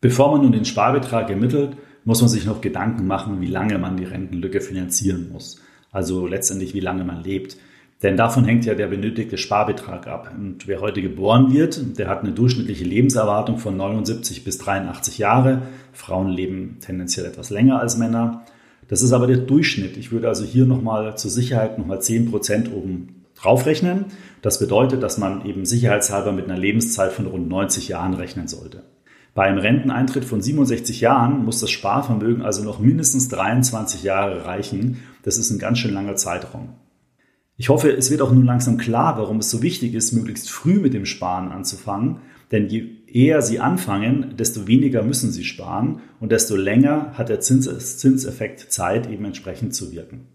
Bevor 0.00 0.32
man 0.32 0.42
nun 0.42 0.50
den 0.50 0.64
Sparbetrag 0.64 1.30
ermittelt, 1.30 1.76
muss 2.04 2.20
man 2.20 2.28
sich 2.28 2.44
noch 2.44 2.60
Gedanken 2.60 3.06
machen, 3.06 3.40
wie 3.40 3.46
lange 3.46 3.78
man 3.78 3.96
die 3.96 4.04
Rentenlücke 4.04 4.60
finanzieren 4.60 5.30
muss. 5.32 5.62
Also 5.92 6.26
letztendlich, 6.26 6.74
wie 6.74 6.80
lange 6.80 7.04
man 7.04 7.22
lebt. 7.22 7.56
Denn 8.02 8.16
davon 8.16 8.44
hängt 8.44 8.64
ja 8.64 8.74
der 8.74 8.88
benötigte 8.88 9.38
Sparbetrag 9.38 10.08
ab. 10.08 10.34
Und 10.36 10.66
wer 10.66 10.80
heute 10.80 11.02
geboren 11.02 11.52
wird, 11.52 11.98
der 11.98 12.08
hat 12.08 12.22
eine 12.22 12.32
durchschnittliche 12.32 12.84
Lebenserwartung 12.84 13.58
von 13.58 13.76
79 13.76 14.42
bis 14.42 14.58
83 14.58 15.18
Jahre. 15.18 15.62
Frauen 15.92 16.28
leben 16.28 16.78
tendenziell 16.80 17.26
etwas 17.26 17.50
länger 17.50 17.78
als 17.78 17.96
Männer. 17.96 18.44
Das 18.88 19.02
ist 19.02 19.12
aber 19.12 19.28
der 19.28 19.36
Durchschnitt. 19.36 19.96
Ich 19.96 20.10
würde 20.10 20.28
also 20.28 20.44
hier 20.44 20.66
nochmal 20.66 21.16
zur 21.16 21.30
Sicherheit 21.30 21.78
nochmal 21.78 22.02
10 22.02 22.30
Prozent 22.30 22.72
oben 22.72 23.24
draufrechnen. 23.36 24.06
Das 24.42 24.58
bedeutet, 24.58 25.02
dass 25.02 25.18
man 25.18 25.46
eben 25.46 25.64
sicherheitshalber 25.64 26.32
mit 26.32 26.46
einer 26.46 26.58
Lebenszeit 26.58 27.12
von 27.12 27.26
rund 27.26 27.48
90 27.48 27.88
Jahren 27.88 28.14
rechnen 28.14 28.48
sollte. 28.48 28.82
Bei 29.34 29.44
einem 29.44 29.58
Renteneintritt 29.58 30.24
von 30.24 30.42
67 30.42 31.00
Jahren 31.00 31.44
muss 31.44 31.60
das 31.60 31.70
Sparvermögen 31.70 32.42
also 32.42 32.62
noch 32.64 32.80
mindestens 32.80 33.28
23 33.28 34.02
Jahre 34.02 34.44
reichen. 34.44 34.98
Das 35.22 35.38
ist 35.38 35.50
ein 35.50 35.58
ganz 35.58 35.78
schön 35.78 35.94
langer 35.94 36.16
Zeitraum. 36.16 36.74
Ich 37.62 37.68
hoffe, 37.68 37.92
es 37.92 38.10
wird 38.10 38.22
auch 38.22 38.32
nun 38.32 38.44
langsam 38.44 38.76
klar, 38.76 39.18
warum 39.18 39.38
es 39.38 39.48
so 39.48 39.62
wichtig 39.62 39.94
ist, 39.94 40.10
möglichst 40.10 40.50
früh 40.50 40.80
mit 40.80 40.94
dem 40.94 41.06
Sparen 41.06 41.52
anzufangen. 41.52 42.16
Denn 42.50 42.66
je 42.66 42.88
eher 43.06 43.40
Sie 43.40 43.60
anfangen, 43.60 44.34
desto 44.36 44.66
weniger 44.66 45.04
müssen 45.04 45.30
Sie 45.30 45.44
sparen 45.44 46.00
und 46.18 46.32
desto 46.32 46.56
länger 46.56 47.12
hat 47.16 47.28
der 47.28 47.38
Zins 47.38 47.98
Zinseffekt 47.98 48.72
Zeit, 48.72 49.08
eben 49.08 49.24
entsprechend 49.24 49.76
zu 49.76 49.92
wirken. 49.92 50.26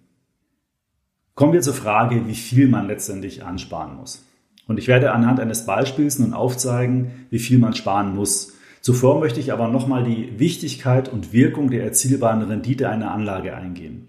Kommen 1.35 1.51
wir 1.51 1.59
zur 1.59 1.73
Frage, 1.73 2.29
wie 2.29 2.33
viel 2.33 2.69
man 2.69 2.87
letztendlich 2.87 3.43
ansparen 3.43 3.97
muss. 3.97 4.25
Und 4.65 4.79
ich 4.79 4.87
werde 4.87 5.11
anhand 5.11 5.41
eines 5.41 5.65
Beispiels 5.65 6.19
nun 6.19 6.31
aufzeigen, 6.31 7.11
wie 7.29 7.39
viel 7.39 7.59
man 7.59 7.73
sparen 7.73 8.15
muss. 8.15 8.53
Zuvor 8.79 9.19
möchte 9.19 9.41
ich 9.41 9.51
aber 9.51 9.67
nochmal 9.67 10.05
die 10.05 10.39
Wichtigkeit 10.39 11.11
und 11.11 11.33
Wirkung 11.33 11.71
der 11.71 11.83
erzielbaren 11.83 12.43
Rendite 12.43 12.87
einer 12.87 13.11
Anlage 13.11 13.53
eingehen. 13.53 14.07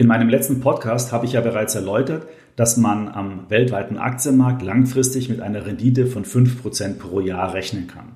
In 0.00 0.06
meinem 0.06 0.28
letzten 0.28 0.60
Podcast 0.60 1.10
habe 1.10 1.26
ich 1.26 1.32
ja 1.32 1.40
bereits 1.40 1.74
erläutert, 1.74 2.28
dass 2.54 2.76
man 2.76 3.08
am 3.08 3.46
weltweiten 3.48 3.98
Aktienmarkt 3.98 4.62
langfristig 4.62 5.28
mit 5.28 5.40
einer 5.40 5.66
Rendite 5.66 6.06
von 6.06 6.24
5% 6.24 6.98
pro 6.98 7.18
Jahr 7.18 7.52
rechnen 7.52 7.88
kann. 7.88 8.12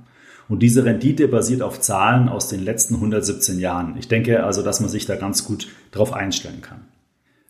Und 0.49 0.61
diese 0.63 0.85
Rendite 0.85 1.27
basiert 1.27 1.61
auf 1.61 1.81
Zahlen 1.81 2.29
aus 2.29 2.49
den 2.49 2.63
letzten 2.65 2.95
117 2.95 3.59
Jahren. 3.59 3.97
Ich 3.99 4.07
denke 4.07 4.45
also, 4.45 4.63
dass 4.63 4.79
man 4.79 4.91
sich 4.91 5.07
da 5.07 5.17
ganz 5.17 5.45
gut 5.45 5.67
darauf 5.91 6.13
einstellen 6.13 6.61
kann. 6.63 6.83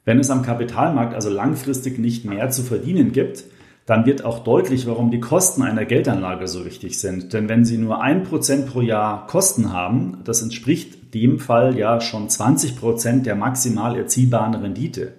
Wenn 0.07 0.19
es 0.19 0.31
am 0.31 0.41
Kapitalmarkt 0.41 1.15
also 1.15 1.29
langfristig 1.29 1.99
nicht 1.99 2.25
mehr 2.25 2.49
zu 2.49 2.63
verdienen 2.63 3.13
gibt, 3.13 3.45
dann 3.85 4.07
wird 4.07 4.25
auch 4.25 4.45
deutlich, 4.45 4.87
warum 4.87 5.11
die 5.11 5.21
Kosten 5.21 5.61
einer 5.61 5.85
Geldanlage 5.85 6.49
so 6.49 6.65
wichtig 6.65 6.99
sind. 6.99 7.35
Denn 7.35 7.51
wenn 7.51 7.67
Sie 7.67 7.77
nur 7.77 8.01
ein 8.01 8.23
Prozent 8.23 8.67
pro 8.67 8.81
Jahr 8.81 9.27
Kosten 9.27 9.75
haben, 9.75 10.21
das 10.25 10.41
entspricht 10.41 11.02
dem 11.15 11.39
Fall 11.39 11.77
ja 11.77 12.01
schon 12.01 12.29
20 12.29 12.77
Prozent 12.77 13.27
der 13.27 13.37
maximal 13.37 13.97
erzielbaren 13.97 14.55
Rendite. 14.55 15.15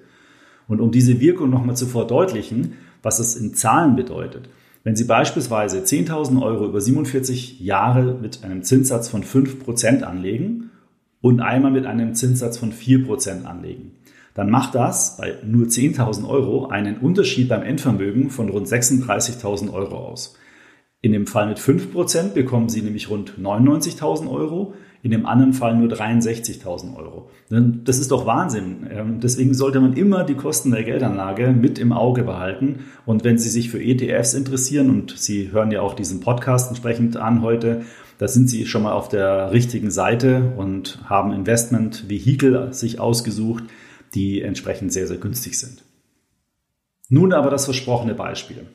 Und 0.67 0.81
um 0.81 0.91
diese 0.91 1.19
Wirkung 1.19 1.49
nochmal 1.49 1.75
zu 1.75 1.85
verdeutlichen, 1.85 2.73
was 3.01 3.19
es 3.19 3.35
in 3.35 3.53
Zahlen 3.53 3.95
bedeutet. 3.95 4.49
Wenn 4.83 4.95
Sie 4.95 5.05
beispielsweise 5.05 5.79
10.000 5.79 6.41
Euro 6.41 6.65
über 6.65 6.81
47 6.81 7.59
Jahre 7.61 8.17
mit 8.21 8.43
einem 8.43 8.63
Zinssatz 8.63 9.07
von 9.07 9.23
5% 9.23 10.01
anlegen 10.01 10.71
und 11.21 11.39
einmal 11.39 11.71
mit 11.71 11.85
einem 11.85 12.15
Zinssatz 12.15 12.57
von 12.57 12.73
4% 12.73 13.45
anlegen, 13.45 13.91
dann 14.33 14.49
macht 14.49 14.75
das 14.75 15.17
bei 15.17 15.35
nur 15.45 15.67
10.000 15.67 16.27
Euro 16.27 16.67
einen 16.67 16.97
Unterschied 16.97 17.49
beim 17.49 17.61
Endvermögen 17.61 18.29
von 18.29 18.49
rund 18.49 18.67
36.000 18.67 19.71
Euro 19.71 19.95
aus. 19.95 20.35
In 21.01 21.11
dem 21.11 21.27
Fall 21.27 21.47
mit 21.47 21.59
5% 21.59 22.33
bekommen 22.33 22.69
Sie 22.69 22.81
nämlich 22.81 23.09
rund 23.09 23.33
99.000 23.37 24.29
Euro, 24.29 24.73
in 25.03 25.11
dem 25.11 25.25
anderen 25.25 25.51
Fall 25.51 25.75
nur 25.75 25.89
63.000 25.89 26.95
Euro. 26.95 27.29
Das 27.49 27.99
ist 27.99 28.09
doch 28.09 28.25
Wahnsinn. 28.25 28.87
Ähm, 28.89 29.19
deswegen 29.19 29.53
sollte 29.53 29.81
man 29.81 29.93
immer 29.93 30.23
die 30.23 30.33
Kosten 30.33 30.71
der 30.71 30.83
Geldanlage 30.83 31.51
mit 31.51 31.77
im 31.77 31.91
Auge 31.91 32.23
behalten. 32.23 32.85
Und 33.05 33.25
wenn 33.25 33.37
Sie 33.37 33.49
sich 33.49 33.69
für 33.69 33.83
ETFs 33.83 34.33
interessieren, 34.33 34.89
und 34.89 35.13
Sie 35.17 35.51
hören 35.51 35.71
ja 35.71 35.81
auch 35.81 35.93
diesen 35.93 36.21
Podcast 36.21 36.69
entsprechend 36.69 37.17
an 37.17 37.41
heute, 37.41 37.81
da 38.17 38.29
sind 38.29 38.49
Sie 38.49 38.65
schon 38.65 38.83
mal 38.83 38.93
auf 38.93 39.09
der 39.09 39.51
richtigen 39.51 39.91
Seite 39.91 40.53
und 40.55 40.99
haben 41.03 41.33
Investment-Vehikel 41.33 42.71
sich 42.71 43.01
ausgesucht, 43.01 43.65
die 44.15 44.41
entsprechend 44.41 44.93
sehr, 44.93 45.07
sehr 45.07 45.17
günstig 45.17 45.59
sind. 45.59 45.83
Nun 47.09 47.33
aber 47.33 47.49
das 47.49 47.65
versprochene 47.65 48.15
Beispiel. 48.15 48.67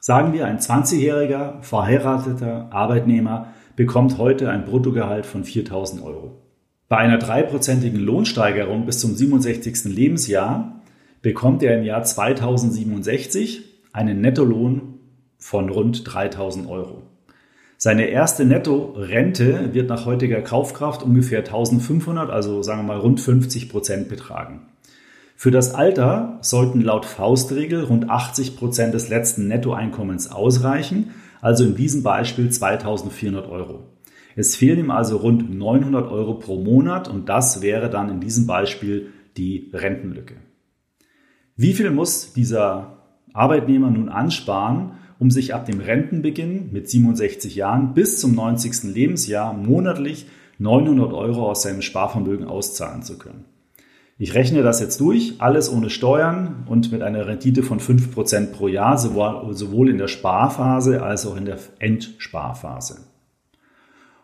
Sagen 0.00 0.32
wir, 0.32 0.46
ein 0.46 0.58
20-jähriger 0.58 1.62
verheirateter 1.62 2.70
Arbeitnehmer 2.72 3.52
bekommt 3.76 4.18
heute 4.18 4.50
ein 4.50 4.64
Bruttogehalt 4.64 5.26
von 5.26 5.44
4000 5.44 6.02
Euro. 6.02 6.42
Bei 6.88 6.96
einer 6.96 7.18
dreiprozentigen 7.18 8.00
Lohnsteigerung 8.00 8.86
bis 8.86 9.00
zum 9.00 9.14
67. 9.14 9.84
Lebensjahr 9.84 10.80
bekommt 11.20 11.62
er 11.62 11.78
im 11.78 11.84
Jahr 11.84 12.02
2067 12.02 13.64
einen 13.92 14.20
Nettolohn 14.20 14.94
von 15.38 15.68
rund 15.68 16.02
3000 16.04 16.68
Euro. 16.68 17.02
Seine 17.78 18.06
erste 18.06 18.46
Netto-Rente 18.46 19.74
wird 19.74 19.90
nach 19.90 20.06
heutiger 20.06 20.40
Kaufkraft 20.40 21.02
ungefähr 21.02 21.40
1500, 21.40 22.30
also 22.30 22.62
sagen 22.62 22.80
wir 22.80 22.94
mal 22.94 22.98
rund 22.98 23.20
50 23.20 23.68
Prozent 23.68 24.08
betragen. 24.08 24.62
Für 25.34 25.50
das 25.50 25.74
Alter 25.74 26.38
sollten 26.40 26.80
laut 26.80 27.04
Faustregel 27.04 27.84
rund 27.84 28.08
80 28.08 28.56
Prozent 28.56 28.94
des 28.94 29.10
letzten 29.10 29.48
Nettoeinkommens 29.48 30.30
ausreichen, 30.30 31.10
also 31.46 31.62
in 31.62 31.76
diesem 31.76 32.02
Beispiel 32.02 32.50
2400 32.50 33.48
Euro. 33.48 33.84
Es 34.34 34.56
fehlen 34.56 34.80
ihm 34.80 34.90
also 34.90 35.18
rund 35.18 35.48
900 35.56 36.10
Euro 36.10 36.34
pro 36.34 36.60
Monat 36.60 37.06
und 37.06 37.28
das 37.28 37.62
wäre 37.62 37.88
dann 37.88 38.10
in 38.10 38.18
diesem 38.18 38.48
Beispiel 38.48 39.12
die 39.36 39.70
Rentenlücke. 39.72 40.34
Wie 41.54 41.72
viel 41.72 41.92
muss 41.92 42.32
dieser 42.32 42.96
Arbeitnehmer 43.32 43.92
nun 43.92 44.08
ansparen, 44.08 44.94
um 45.20 45.30
sich 45.30 45.54
ab 45.54 45.66
dem 45.66 45.78
Rentenbeginn 45.78 46.72
mit 46.72 46.90
67 46.90 47.54
Jahren 47.54 47.94
bis 47.94 48.18
zum 48.18 48.34
90. 48.34 48.92
Lebensjahr 48.92 49.54
monatlich 49.54 50.26
900 50.58 51.12
Euro 51.12 51.48
aus 51.48 51.62
seinem 51.62 51.80
Sparvermögen 51.80 52.48
auszahlen 52.48 53.02
zu 53.02 53.18
können? 53.18 53.44
Ich 54.18 54.34
rechne 54.34 54.62
das 54.62 54.80
jetzt 54.80 54.98
durch, 55.00 55.34
alles 55.38 55.70
ohne 55.70 55.90
Steuern 55.90 56.64
und 56.66 56.90
mit 56.90 57.02
einer 57.02 57.26
Rendite 57.26 57.62
von 57.62 57.80
5% 57.80 58.52
pro 58.52 58.66
Jahr, 58.66 58.96
sowohl 58.96 59.90
in 59.90 59.98
der 59.98 60.08
Sparphase 60.08 61.02
als 61.02 61.26
auch 61.26 61.36
in 61.36 61.44
der 61.44 61.58
Endsparphase. 61.80 63.02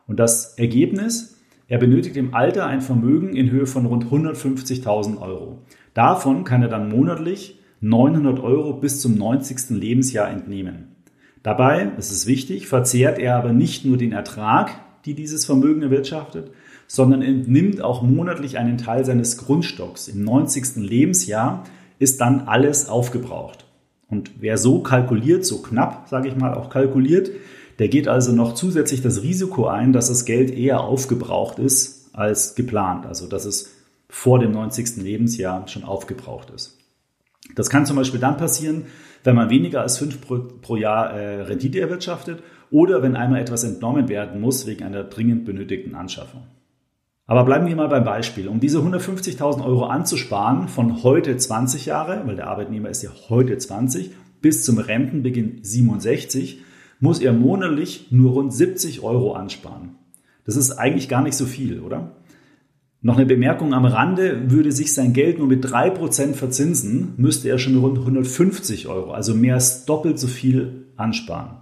Und 0.06 0.18
das 0.18 0.54
Ergebnis, 0.54 1.38
er 1.68 1.76
benötigt 1.76 2.16
im 2.16 2.34
Alter 2.34 2.66
ein 2.66 2.80
Vermögen 2.80 3.36
in 3.36 3.50
Höhe 3.50 3.66
von 3.66 3.84
rund 3.84 4.06
150.000 4.06 5.20
Euro. 5.20 5.58
Davon 5.92 6.44
kann 6.44 6.62
er 6.62 6.68
dann 6.68 6.88
monatlich 6.88 7.60
900 7.80 8.40
Euro 8.40 8.72
bis 8.72 9.00
zum 9.02 9.14
90. 9.16 9.70
Lebensjahr 9.78 10.30
entnehmen. 10.30 10.96
Dabei, 11.42 11.90
das 11.96 12.10
ist 12.10 12.26
wichtig, 12.26 12.66
verzehrt 12.66 13.18
er 13.18 13.36
aber 13.36 13.52
nicht 13.52 13.84
nur 13.84 13.98
den 13.98 14.12
Ertrag, 14.12 14.70
die 15.04 15.14
dieses 15.14 15.44
Vermögen 15.44 15.82
erwirtschaftet, 15.82 16.52
sondern 16.86 17.22
entnimmt 17.22 17.80
auch 17.80 18.02
monatlich 18.02 18.58
einen 18.58 18.78
Teil 18.78 19.04
seines 19.04 19.38
Grundstocks. 19.38 20.08
Im 20.08 20.24
90. 20.24 20.76
Lebensjahr 20.76 21.64
ist 21.98 22.20
dann 22.20 22.42
alles 22.42 22.88
aufgebraucht. 22.88 23.64
Und 24.08 24.32
wer 24.40 24.58
so 24.58 24.80
kalkuliert, 24.80 25.46
so 25.46 25.62
knapp, 25.62 26.08
sage 26.08 26.28
ich 26.28 26.36
mal, 26.36 26.54
auch 26.54 26.68
kalkuliert, 26.68 27.30
der 27.78 27.88
geht 27.88 28.08
also 28.08 28.32
noch 28.32 28.54
zusätzlich 28.54 29.00
das 29.00 29.22
Risiko 29.22 29.66
ein, 29.66 29.92
dass 29.92 30.08
das 30.08 30.24
Geld 30.24 30.50
eher 30.50 30.82
aufgebraucht 30.82 31.58
ist 31.58 32.10
als 32.12 32.54
geplant. 32.54 33.06
Also 33.06 33.26
dass 33.26 33.44
es 33.46 33.72
vor 34.08 34.38
dem 34.38 34.52
90. 34.52 34.98
Lebensjahr 34.98 35.66
schon 35.68 35.84
aufgebraucht 35.84 36.50
ist. 36.50 36.78
Das 37.54 37.70
kann 37.70 37.86
zum 37.86 37.96
Beispiel 37.96 38.20
dann 38.20 38.36
passieren, 38.36 38.84
wenn 39.24 39.34
man 39.34 39.50
weniger 39.50 39.80
als 39.80 39.98
5 39.98 40.20
pro, 40.20 40.38
pro 40.60 40.76
Jahr 40.76 41.12
äh, 41.12 41.42
Rendite 41.42 41.80
erwirtschaftet 41.80 42.42
oder 42.70 43.02
wenn 43.02 43.16
einmal 43.16 43.40
etwas 43.40 43.64
entnommen 43.64 44.08
werden 44.08 44.40
muss 44.40 44.66
wegen 44.66 44.84
einer 44.84 45.04
dringend 45.04 45.44
benötigten 45.44 45.94
Anschaffung. 45.94 46.42
Aber 47.26 47.44
bleiben 47.44 47.66
wir 47.66 47.76
mal 47.76 47.88
beim 47.88 48.04
Beispiel. 48.04 48.48
Um 48.48 48.60
diese 48.60 48.78
150.000 48.78 49.64
Euro 49.64 49.84
anzusparen 49.84 50.68
von 50.68 51.02
heute 51.02 51.36
20 51.36 51.86
Jahre, 51.86 52.22
weil 52.26 52.36
der 52.36 52.48
Arbeitnehmer 52.48 52.88
ist 52.88 53.02
ja 53.02 53.10
heute 53.28 53.56
20, 53.56 54.10
bis 54.40 54.64
zum 54.64 54.78
Rentenbeginn 54.78 55.60
67, 55.62 56.62
muss 56.98 57.20
er 57.20 57.32
monatlich 57.32 58.08
nur 58.10 58.32
rund 58.32 58.52
70 58.52 59.02
Euro 59.02 59.32
ansparen. 59.32 59.96
Das 60.44 60.56
ist 60.56 60.72
eigentlich 60.72 61.08
gar 61.08 61.22
nicht 61.22 61.36
so 61.36 61.46
viel, 61.46 61.80
oder? 61.80 62.16
Noch 63.00 63.16
eine 63.16 63.26
Bemerkung 63.26 63.74
am 63.74 63.84
Rande, 63.84 64.50
würde 64.50 64.70
sich 64.70 64.94
sein 64.94 65.12
Geld 65.12 65.38
nur 65.38 65.48
mit 65.48 65.64
3% 65.64 66.34
verzinsen, 66.34 67.14
müsste 67.16 67.48
er 67.48 67.58
schon 67.58 67.76
rund 67.76 67.98
150 67.98 68.86
Euro, 68.86 69.12
also 69.12 69.34
mehr 69.34 69.54
als 69.54 69.84
doppelt 69.86 70.18
so 70.20 70.28
viel 70.28 70.86
ansparen. 70.96 71.56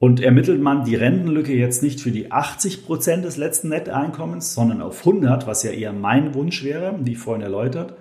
Und 0.00 0.18
ermittelt 0.18 0.62
man 0.62 0.84
die 0.84 0.94
Rentenlücke 0.94 1.52
jetzt 1.52 1.82
nicht 1.82 2.00
für 2.00 2.10
die 2.10 2.32
80 2.32 2.86
Prozent 2.86 3.22
des 3.22 3.36
letzten 3.36 3.68
Netteinkommens, 3.68 4.54
sondern 4.54 4.80
auf 4.80 5.00
100, 5.00 5.46
was 5.46 5.62
ja 5.62 5.72
eher 5.72 5.92
mein 5.92 6.32
Wunsch 6.32 6.64
wäre, 6.64 6.98
wie 7.02 7.14
vorhin 7.14 7.42
erläutert, 7.42 7.98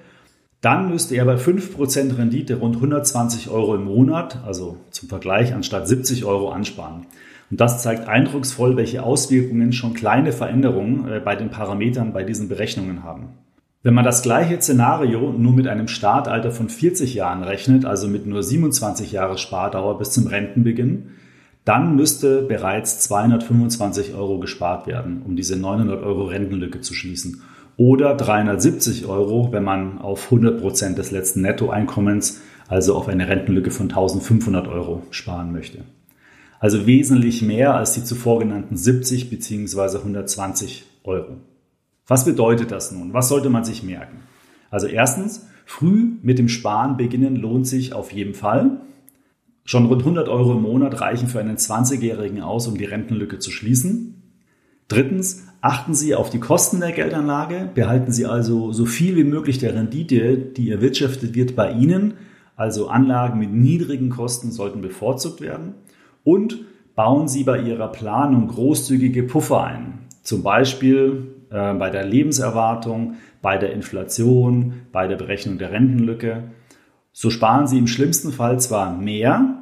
dann 0.62 0.90
müsste 0.90 1.16
er 1.16 1.26
bei 1.26 1.36
5 1.36 1.76
Prozent 1.76 2.18
Rendite 2.18 2.56
rund 2.56 2.78
120 2.78 3.50
Euro 3.50 3.76
im 3.76 3.84
Monat, 3.84 4.42
also 4.46 4.78
zum 4.92 5.10
Vergleich 5.10 5.54
anstatt 5.54 5.90
70 5.90 6.24
Euro 6.24 6.52
ansparen. 6.52 7.06
Und 7.52 7.60
das 7.60 7.84
zeigt 7.84 8.08
eindrucksvoll, 8.08 8.78
welche 8.78 9.04
Auswirkungen 9.04 9.74
schon 9.74 9.94
kleine 9.94 10.32
Veränderungen 10.32 11.06
äh, 11.06 11.20
bei 11.20 11.36
den 11.36 11.50
Parametern 11.50 12.14
bei 12.14 12.24
diesen 12.24 12.48
Berechnungen 12.48 13.04
haben. 13.04 13.34
Wenn 13.84 13.94
man 13.94 14.06
das 14.06 14.22
gleiche 14.22 14.62
Szenario 14.62 15.34
nur 15.38 15.52
mit 15.52 15.68
einem 15.68 15.90
Startalter 15.90 16.52
von 16.52 16.70
40 16.70 17.14
Jahren 17.14 17.44
rechnet, 17.44 17.84
also 17.84 18.08
mit 18.08 18.26
nur 18.26 18.42
27 18.42 19.12
Jahre 19.12 19.38
Spardauer 19.38 19.98
bis 19.98 20.12
zum 20.12 20.28
Rentenbeginn, 20.28 21.10
dann 21.66 21.96
müsste 21.96 22.42
bereits 22.42 23.00
225 23.02 24.14
Euro 24.14 24.40
gespart 24.40 24.88
werden, 24.88 25.22
um 25.26 25.36
diese 25.36 25.56
900 25.56 26.04
Euro 26.04 26.26
Rentenlücke 26.26 26.82
zu 26.82 26.94
schließen. 26.94 27.42
Oder 27.78 28.16
370 28.16 29.06
Euro, 29.06 29.52
wenn 29.52 29.64
man 29.64 30.00
auf 30.00 30.26
100 30.26 30.60
Prozent 30.60 30.98
des 30.98 31.12
letzten 31.12 31.42
Nettoeinkommens, 31.42 32.42
also 32.68 32.96
auf 32.96 33.08
eine 33.08 33.28
Rentenlücke 33.28 33.72
von 33.72 33.90
1500 33.90 34.68
Euro 34.68 35.04
sparen 35.12 35.52
möchte. 35.52 35.80
Also 36.60 36.86
wesentlich 36.86 37.42
mehr 37.42 37.76
als 37.76 37.94
die 37.94 38.04
zuvor 38.04 38.40
genannten 38.40 38.76
70 38.76 39.30
bzw. 39.30 40.00
120 40.00 40.86
Euro. 41.04 41.38
Was 42.06 42.26
bedeutet 42.26 42.72
das 42.72 42.92
nun? 42.92 43.14
Was 43.14 43.30
sollte 43.30 43.50
man 43.50 43.64
sich 43.64 43.84
merken? 43.84 44.18
Also 44.70 44.88
erstens, 44.88 45.48
früh 45.66 46.18
mit 46.22 46.38
dem 46.38 46.50
Sparen 46.50 46.98
beginnen 46.98 47.36
lohnt 47.36 47.66
sich 47.68 47.94
auf 47.94 48.12
jeden 48.12 48.34
Fall. 48.34 48.82
Schon 49.70 49.86
rund 49.86 50.02
100 50.02 50.30
Euro 50.30 50.54
im 50.54 50.64
Monat 50.64 51.00
reichen 51.00 51.28
für 51.28 51.40
einen 51.40 51.58
20-Jährigen 51.58 52.42
aus, 52.42 52.68
um 52.68 52.76
die 52.76 52.86
Rentenlücke 52.86 53.38
zu 53.38 53.52
schließen. 53.52 54.20
Drittens, 54.88 55.44
achten 55.62 55.94
Sie 55.94 56.16
auf 56.16 56.32
die 56.32 56.40
Kosten 56.40 56.80
der 56.80 56.92
Geldanlage. 56.92 57.70
Behalten 57.76 58.12
Sie 58.12 58.26
also 58.26 58.72
so 58.72 58.88
viel 58.88 59.16
wie 59.16 59.24
möglich 59.24 59.60
der 59.60 59.76
Rendite, 59.76 60.38
die 60.38 60.72
erwirtschaftet 60.72 61.36
wird, 61.36 61.56
bei 61.56 61.72
Ihnen. 61.72 62.16
Also 62.56 62.88
Anlagen 62.88 63.38
mit 63.38 63.54
niedrigen 63.54 64.10
Kosten 64.10 64.52
sollten 64.52 64.82
bevorzugt 64.82 65.40
werden. 65.40 65.76
Und 66.24 66.62
bauen 66.96 67.28
Sie 67.28 67.44
bei 67.44 67.62
Ihrer 67.62 67.90
Planung 67.90 68.48
großzügige 68.48 69.22
Puffer 69.22 69.66
ein. 69.66 70.00
Zum 70.24 70.42
Beispiel 70.42 71.28
äh, 71.52 71.76
bei 71.76 71.92
der 71.92 72.06
Lebenserwartung, 72.06 73.18
bei 73.44 73.60
der 73.60 73.72
Inflation, 73.74 74.74
bei 74.92 75.06
der 75.06 75.18
Berechnung 75.18 75.60
der 75.60 75.72
Rentenlücke. 75.72 76.46
So 77.22 77.30
sparen 77.30 77.68
Sie 77.68 77.78
im 77.78 77.88
schlimmsten 77.88 78.32
Fall 78.32 78.62
zwar 78.62 78.96
mehr, 78.96 79.58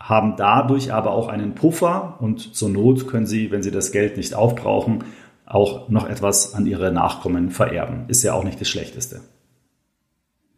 haben 0.00 0.34
dadurch 0.36 0.92
aber 0.92 1.12
auch 1.12 1.28
einen 1.28 1.54
Puffer 1.54 2.16
und 2.18 2.56
zur 2.56 2.70
Not 2.70 3.06
können 3.06 3.24
Sie, 3.24 3.52
wenn 3.52 3.62
Sie 3.62 3.70
das 3.70 3.92
Geld 3.92 4.16
nicht 4.16 4.34
aufbrauchen, 4.34 5.04
auch 5.46 5.88
noch 5.90 6.08
etwas 6.08 6.54
an 6.54 6.66
Ihre 6.66 6.90
Nachkommen 6.90 7.52
vererben. 7.52 8.06
Ist 8.08 8.24
ja 8.24 8.32
auch 8.32 8.42
nicht 8.42 8.60
das 8.60 8.68
Schlechteste. 8.68 9.20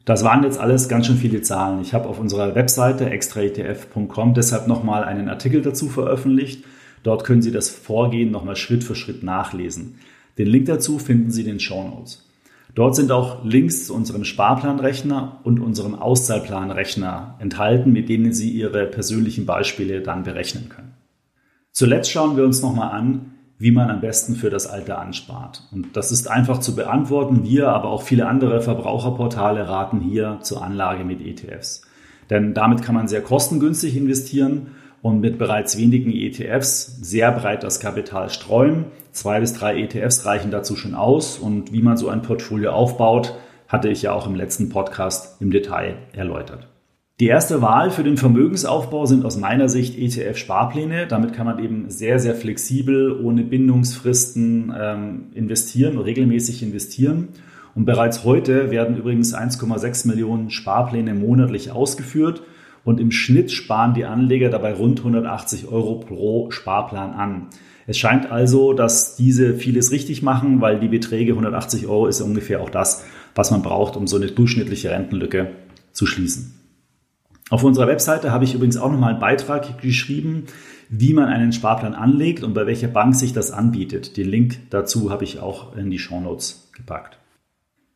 Das 0.07 0.25
waren 0.25 0.45
jetzt 0.45 0.59
alles 0.59 0.89
ganz 0.89 1.09
schön 1.09 1.19
viele 1.19 1.43
Zahlen. 1.43 1.83
Ich 1.83 1.93
habe 1.93 2.09
auf 2.09 2.19
unserer 2.19 2.55
Webseite 2.55 3.11
extraetf.com 3.11 4.33
deshalb 4.33 4.67
nochmal 4.67 5.05
einen 5.05 5.29
Artikel 5.29 5.61
dazu 5.61 5.91
veröffentlicht. 5.91 6.65
Dort 7.03 7.25
können 7.25 7.43
Sie 7.43 7.53
das 7.53 7.69
Vorgehen 7.69 8.31
nochmal 8.31 8.57
Schritt 8.57 8.83
für 8.83 8.95
Schritt 8.95 9.23
nachlesen. 9.23 9.99
Den 10.39 10.47
Link 10.47 10.65
dazu 10.65 10.99
finden 10.99 11.31
Sie 11.31 11.43
in 11.43 11.49
den 11.49 11.61
Show 11.61 11.87
Notes. 11.87 12.24
Dort 12.75 12.97
sind 12.97 13.13
auch 13.13 13.45
Links 13.45 13.87
zu 13.87 13.95
unserem 13.95 14.25
Sparplanrechner 14.25 15.41
und 15.45 15.61
unserem 15.61 15.95
Auszahlplanrechner 15.95 17.37
enthalten, 17.39 17.93
mit 17.93 18.09
denen 18.09 18.33
Sie 18.33 18.51
Ihre 18.51 18.87
persönlichen 18.87 19.47
Beispiele 19.47 20.01
dann 20.01 20.25
berechnen 20.25 20.69
können. 20.69 20.95
Zuletzt 21.71 22.11
schauen 22.11 22.37
wir 22.37 22.45
uns 22.45 22.63
nochmal 22.63 22.91
an, 22.91 23.33
wie 23.59 23.71
man 23.71 23.91
am 23.91 24.01
besten 24.01 24.35
für 24.35 24.51
das 24.51 24.67
Alter 24.67 24.99
anspart. 24.99 25.69
Und 25.73 25.97
das 25.97 26.11
ist 26.11 26.29
einfach 26.29 26.59
zu 26.59 26.75
beantworten. 26.75 27.45
Wir, 27.45 27.69
aber 27.69 27.89
auch 27.89 28.03
viele 28.03 28.27
andere 28.27 28.61
Verbraucherportale 28.61 29.69
raten 29.69 30.01
hier 30.01 30.39
zur 30.43 30.63
Anlage 30.63 31.05
mit 31.05 31.21
ETFs. 31.21 31.83
Denn 32.31 32.55
damit 32.55 32.83
kann 32.83 32.95
man 32.95 33.07
sehr 33.07 33.23
kostengünstig 33.23 33.97
investieren 33.97 34.69
und 35.05 35.21
mit 35.21 35.37
bereits 35.37 35.77
wenigen 35.77 36.11
ETFs 36.11 36.97
sehr 37.03 37.31
breit 37.31 37.63
das 37.63 37.79
Kapital 37.79 38.31
streuen. 38.31 38.87
Zwei 39.13 39.39
bis 39.39 39.53
drei 39.53 39.79
ETFs 39.79 40.25
reichen 40.25 40.51
dazu 40.51 40.77
schon 40.77 40.95
aus. 40.95 41.39
Und 41.39 41.75
wie 41.75 41.83
man 41.83 41.99
so 41.99 42.09
ein 42.09 42.23
Portfolio 42.23 42.71
aufbaut, 42.71 43.35
hatte 43.69 43.91
ich 43.91 44.01
ja 44.01 44.15
auch 44.15 44.27
im 44.27 44.35
letzten 44.35 44.71
Podcast 44.71 45.43
im 45.43 45.51
Detail 45.51 45.97
erläutert. 46.15 46.69
Die 47.21 47.27
erste 47.27 47.61
Wahl 47.61 47.91
für 47.91 48.03
den 48.03 48.17
Vermögensaufbau 48.17 49.05
sind 49.05 49.27
aus 49.27 49.37
meiner 49.37 49.69
Sicht 49.69 49.99
ETF-Sparpläne. 49.99 51.07
Damit 51.07 51.35
kann 51.35 51.45
man 51.45 51.63
eben 51.63 51.91
sehr, 51.91 52.19
sehr 52.19 52.35
flexibel, 52.35 53.21
ohne 53.23 53.45
Bindungsfristen 53.45 54.75
ähm, 54.75 55.27
investieren, 55.35 55.99
regelmäßig 55.99 56.63
investieren. 56.63 57.29
Und 57.75 57.85
bereits 57.85 58.25
heute 58.25 58.71
werden 58.71 58.97
übrigens 58.97 59.35
1,6 59.35 60.09
Millionen 60.09 60.49
Sparpläne 60.49 61.13
monatlich 61.13 61.73
ausgeführt. 61.73 62.43
Und 62.85 63.01
im 63.01 63.11
Schnitt 63.11 63.51
sparen 63.51 63.95
die 63.95 64.05
Anleger 64.05 64.51
dabei 64.51 64.75
rund 64.75 65.01
180 65.01 65.69
Euro 65.69 66.01
pro 66.01 66.51
Sparplan 66.51 67.13
an. 67.13 67.47
Es 67.87 67.99
scheint 67.99 68.31
also, 68.31 68.73
dass 68.73 69.17
diese 69.17 69.55
vieles 69.55 69.91
richtig 69.91 70.23
machen, 70.23 70.61
weil 70.61 70.81
die 70.81 70.89
Beträge 70.89 71.33
180 71.33 71.87
Euro 71.87 72.07
ist 72.07 72.21
ungefähr 72.21 72.61
auch 72.61 72.71
das, 72.71 73.05
was 73.35 73.51
man 73.51 73.63
braucht, 73.63 73.97
um 73.97 74.07
so 74.07 74.17
eine 74.17 74.27
durchschnittliche 74.27 74.91
Rentenlücke 74.91 75.51
zu 75.93 76.07
schließen. 76.07 76.55
Auf 77.51 77.63
unserer 77.63 77.87
Webseite 77.87 78.33
habe 78.33 78.45
ich 78.45 78.55
übrigens 78.55 78.79
auch 78.79 78.91
nochmal 78.91 79.11
einen 79.11 79.21
Beitrag 79.21 79.81
geschrieben, 79.83 80.45
wie 80.89 81.13
man 81.13 81.27
einen 81.27 81.53
Sparplan 81.53 81.95
anlegt 81.95 82.43
und 82.43 82.55
bei 82.55 82.67
welcher 82.67 82.89
Bank 82.89 83.15
sich 83.15 83.33
das 83.33 83.51
anbietet. 83.51 84.17
Den 84.17 84.29
Link 84.29 84.59
dazu 84.71 85.11
habe 85.11 85.25
ich 85.25 85.41
auch 85.41 85.77
in 85.77 85.91
die 85.91 85.99
Show 85.99 86.21
Notes 86.21 86.71
gepackt. 86.75 87.19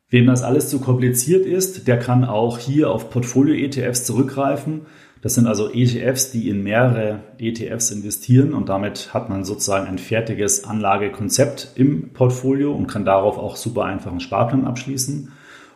Wem 0.09 0.25
das 0.25 0.41
alles 0.41 0.69
zu 0.69 0.79
kompliziert 0.79 1.45
ist, 1.45 1.87
der 1.87 1.99
kann 1.99 2.23
auch 2.25 2.57
hier 2.57 2.89
auf 2.89 3.11
Portfolio-ETFs 3.11 4.05
zurückgreifen. 4.05 4.81
Das 5.21 5.35
sind 5.35 5.47
also 5.47 5.69
ETFs, 5.71 6.31
die 6.31 6.49
in 6.49 6.63
mehrere 6.63 7.19
ETFs 7.37 7.91
investieren 7.91 8.53
und 8.53 8.69
damit 8.69 9.13
hat 9.13 9.29
man 9.29 9.43
sozusagen 9.43 9.85
ein 9.87 9.97
fertiges 9.97 10.63
Anlagekonzept 10.63 11.73
im 11.75 12.13
Portfolio 12.13 12.73
und 12.73 12.87
kann 12.87 13.05
darauf 13.05 13.37
auch 13.37 13.55
super 13.55 13.83
einfach 13.83 14.11
einen 14.11 14.21
Sparplan 14.21 14.65
abschließen 14.65 15.31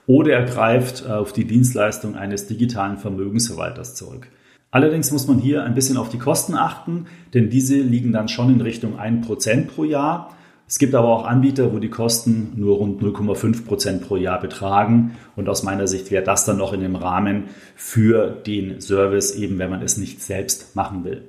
oder 0.07 0.33
er 0.33 0.45
greift 0.45 1.05
äh, 1.05 1.11
auf 1.11 1.33
die 1.33 1.45
Dienstleistung 1.45 2.15
eines 2.15 2.47
digitalen 2.47 2.97
Vermögensverwalters 2.97 3.95
zurück. 3.95 4.27
Allerdings 4.71 5.11
muss 5.11 5.27
man 5.27 5.37
hier 5.37 5.63
ein 5.63 5.75
bisschen 5.75 5.97
auf 5.97 6.09
die 6.09 6.17
Kosten 6.17 6.55
achten, 6.55 7.05
denn 7.33 7.49
diese 7.49 7.75
liegen 7.75 8.11
dann 8.11 8.27
schon 8.27 8.51
in 8.51 8.61
Richtung 8.61 8.99
1% 8.99 9.67
pro 9.67 9.83
Jahr. 9.83 10.35
Es 10.73 10.79
gibt 10.79 10.95
aber 10.95 11.09
auch 11.09 11.25
Anbieter, 11.25 11.71
wo 11.71 11.77
die 11.77 11.91
Kosten 11.91 12.53
nur 12.55 12.77
rund 12.77 12.99
0,5% 12.99 13.99
pro 13.99 14.15
Jahr 14.15 14.41
betragen. 14.41 15.11
Und 15.35 15.47
aus 15.47 15.61
meiner 15.61 15.85
Sicht 15.85 16.09
wäre 16.09 16.23
das 16.23 16.45
dann 16.45 16.57
noch 16.57 16.73
in 16.73 16.81
dem 16.81 16.95
Rahmen 16.95 17.43
für 17.75 18.31
den 18.31 18.81
Service, 18.81 19.35
eben 19.35 19.59
wenn 19.59 19.69
man 19.69 19.83
es 19.83 19.97
nicht 19.97 20.23
selbst 20.23 20.75
machen 20.75 21.03
will. 21.03 21.25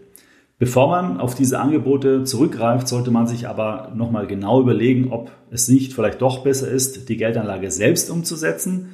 Bevor 0.58 0.88
man 0.88 1.20
auf 1.20 1.34
diese 1.34 1.60
Angebote 1.60 2.24
zurückgreift, 2.24 2.88
sollte 2.88 3.10
man 3.10 3.26
sich 3.26 3.46
aber 3.46 3.92
nochmal 3.94 4.26
genau 4.26 4.62
überlegen, 4.62 5.12
ob 5.12 5.30
es 5.50 5.68
nicht 5.68 5.92
vielleicht 5.92 6.22
doch 6.22 6.42
besser 6.42 6.68
ist, 6.68 7.10
die 7.10 7.18
Geldanlage 7.18 7.70
selbst 7.70 8.08
umzusetzen. 8.08 8.92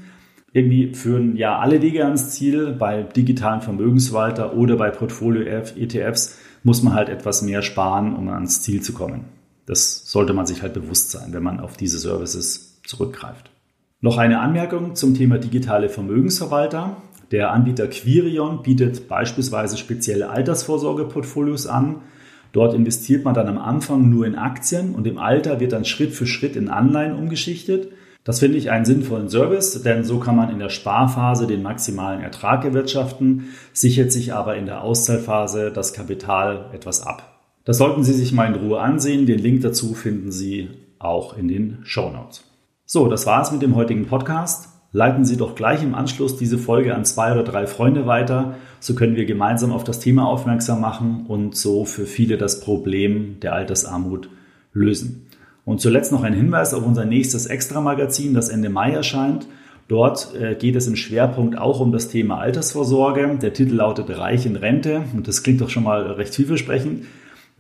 Irgendwie 0.52 0.94
führen 0.94 1.36
ja 1.36 1.60
alle 1.60 1.80
Wege 1.80 2.04
ans 2.04 2.30
Ziel. 2.30 2.72
Bei 2.72 3.04
digitalen 3.04 3.60
Vermögenswalter 3.60 4.56
oder 4.56 4.74
bei 4.74 4.90
Portfolio-ETFs 4.90 6.38
muss 6.64 6.82
man 6.82 6.94
halt 6.94 7.08
etwas 7.08 7.40
mehr 7.42 7.62
sparen, 7.62 8.16
um 8.16 8.28
ans 8.28 8.62
Ziel 8.62 8.82
zu 8.82 8.92
kommen. 8.92 9.39
Das 9.70 10.02
sollte 10.10 10.32
man 10.32 10.46
sich 10.46 10.62
halt 10.62 10.74
bewusst 10.74 11.12
sein, 11.12 11.32
wenn 11.32 11.44
man 11.44 11.60
auf 11.60 11.76
diese 11.76 12.00
Services 12.00 12.80
zurückgreift. 12.84 13.52
Noch 14.00 14.18
eine 14.18 14.40
Anmerkung 14.40 14.96
zum 14.96 15.14
Thema 15.14 15.38
digitale 15.38 15.88
Vermögensverwalter. 15.88 16.96
Der 17.30 17.52
Anbieter 17.52 17.86
Quirion 17.86 18.64
bietet 18.64 19.06
beispielsweise 19.06 19.76
spezielle 19.76 20.28
Altersvorsorgeportfolios 20.28 21.68
an. 21.68 22.00
Dort 22.50 22.74
investiert 22.74 23.24
man 23.24 23.34
dann 23.34 23.46
am 23.46 23.58
Anfang 23.58 24.10
nur 24.10 24.26
in 24.26 24.34
Aktien 24.34 24.92
und 24.92 25.06
im 25.06 25.18
Alter 25.18 25.60
wird 25.60 25.70
dann 25.70 25.84
Schritt 25.84 26.14
für 26.14 26.26
Schritt 26.26 26.56
in 26.56 26.68
Anleihen 26.68 27.14
umgeschichtet. 27.14 27.92
Das 28.24 28.40
finde 28.40 28.58
ich 28.58 28.72
einen 28.72 28.84
sinnvollen 28.84 29.28
Service, 29.28 29.80
denn 29.84 30.02
so 30.02 30.18
kann 30.18 30.34
man 30.34 30.50
in 30.50 30.58
der 30.58 30.70
Sparphase 30.70 31.46
den 31.46 31.62
maximalen 31.62 32.22
Ertrag 32.22 32.64
erwirtschaften, 32.64 33.50
sichert 33.72 34.10
sich 34.10 34.34
aber 34.34 34.56
in 34.56 34.66
der 34.66 34.82
Auszahlphase 34.82 35.70
das 35.70 35.92
Kapital 35.92 36.70
etwas 36.72 37.06
ab. 37.06 37.29
Das 37.64 37.78
sollten 37.78 38.04
Sie 38.04 38.14
sich 38.14 38.32
mal 38.32 38.46
in 38.46 38.60
Ruhe 38.60 38.80
ansehen. 38.80 39.26
Den 39.26 39.38
Link 39.38 39.62
dazu 39.62 39.94
finden 39.94 40.32
Sie 40.32 40.68
auch 40.98 41.36
in 41.36 41.48
den 41.48 41.78
Show 41.84 42.10
Notes. 42.10 42.44
So, 42.84 43.08
das 43.08 43.26
war's 43.26 43.52
mit 43.52 43.62
dem 43.62 43.76
heutigen 43.76 44.06
Podcast 44.06 44.70
leiten 44.92 45.24
Sie 45.24 45.36
doch 45.36 45.54
gleich 45.54 45.82
im 45.82 45.94
Anschluss 45.94 46.36
diese 46.36 46.58
Folge 46.58 46.94
an 46.94 47.04
zwei 47.04 47.32
oder 47.32 47.44
drei 47.44 47.66
Freunde 47.66 48.06
weiter. 48.06 48.56
So 48.80 48.94
können 48.94 49.16
wir 49.16 49.24
gemeinsam 49.24 49.72
auf 49.72 49.84
das 49.84 50.00
Thema 50.00 50.26
aufmerksam 50.26 50.80
machen 50.80 51.26
und 51.28 51.56
so 51.56 51.84
für 51.84 52.06
viele 52.06 52.38
das 52.38 52.60
Problem 52.60 53.38
der 53.40 53.54
Altersarmut 53.54 54.28
lösen. 54.72 55.26
Und 55.64 55.80
zuletzt 55.80 56.10
noch 56.10 56.22
ein 56.22 56.32
Hinweis 56.32 56.74
auf 56.74 56.84
unser 56.84 57.04
nächstes 57.04 57.46
Extra-Magazin, 57.46 58.34
das 58.34 58.48
Ende 58.48 58.70
Mai 58.70 58.92
erscheint. 58.92 59.46
Dort 59.86 60.34
äh, 60.34 60.54
geht 60.54 60.76
es 60.76 60.86
im 60.86 60.96
Schwerpunkt 60.96 61.58
auch 61.58 61.80
um 61.80 61.92
das 61.92 62.08
Thema 62.08 62.38
Altersvorsorge. 62.38 63.38
Der 63.40 63.52
Titel 63.52 63.74
lautet 63.74 64.16
Reich 64.16 64.46
in 64.46 64.56
Rente 64.56 65.02
und 65.14 65.28
das 65.28 65.42
klingt 65.42 65.60
doch 65.60 65.68
schon 65.68 65.84
mal 65.84 66.02
recht 66.12 66.34
vielversprechend. 66.34 67.04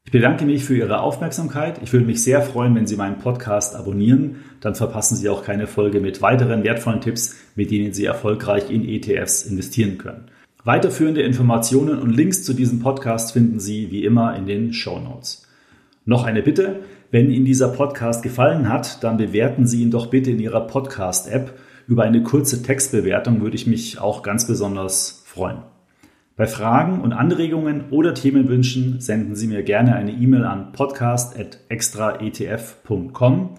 Ich 0.04 0.12
bedanke 0.12 0.44
mich 0.44 0.64
für 0.64 0.76
Ihre 0.76 1.00
Aufmerksamkeit. 1.00 1.80
Ich 1.82 1.92
würde 1.92 2.06
mich 2.06 2.22
sehr 2.22 2.42
freuen, 2.42 2.76
wenn 2.76 2.86
Sie 2.86 2.94
meinen 2.94 3.18
Podcast 3.18 3.74
abonnieren. 3.74 4.36
Dann 4.60 4.76
verpassen 4.76 5.16
Sie 5.16 5.28
auch 5.28 5.42
keine 5.42 5.66
Folge 5.66 5.98
mit 5.98 6.22
weiteren 6.22 6.62
wertvollen 6.62 7.00
Tipps, 7.00 7.34
mit 7.56 7.72
denen 7.72 7.92
Sie 7.92 8.04
erfolgreich 8.04 8.70
in 8.70 8.88
ETFs 8.88 9.42
investieren 9.42 9.98
können. 9.98 10.26
Weiterführende 10.62 11.22
Informationen 11.22 11.98
und 11.98 12.10
Links 12.10 12.44
zu 12.44 12.52
diesem 12.52 12.78
Podcast 12.78 13.32
finden 13.32 13.58
Sie 13.58 13.90
wie 13.90 14.04
immer 14.04 14.36
in 14.36 14.46
den 14.46 14.72
Show 14.72 15.00
Notes. 15.00 15.42
Noch 16.04 16.24
eine 16.24 16.40
Bitte. 16.40 16.84
Wenn 17.11 17.31
Ihnen 17.31 17.45
dieser 17.45 17.69
Podcast 17.69 18.23
gefallen 18.23 18.69
hat, 18.69 19.05
dann 19.05 19.16
bewerten 19.16 19.64
Sie 19.66 19.83
ihn 19.83 19.92
doch 19.92 20.09
bitte 20.09 20.33
in 20.33 20.40
Ihrer 20.40 20.66
Podcast-App. 20.66 21.57
Über 21.87 22.03
eine 22.03 22.25
kurze 22.25 22.62
Textbewertung 22.62 23.40
würde 23.40 23.55
ich 23.55 23.69
mich 23.69 24.01
auch 24.01 24.23
ganz 24.23 24.47
besonders 24.47 25.23
freuen. 25.25 25.59
Bei 26.35 26.47
Fragen 26.47 27.01
und 27.01 27.12
Anregungen 27.12 27.85
oder 27.90 28.12
Themenwünschen 28.12 29.01
senden 29.01 29.37
Sie 29.37 29.47
mir 29.47 29.62
gerne 29.62 29.95
eine 29.95 30.12
E-Mail 30.12 30.45
an 30.45 30.73
podcast.extraetf.com. 30.73 33.51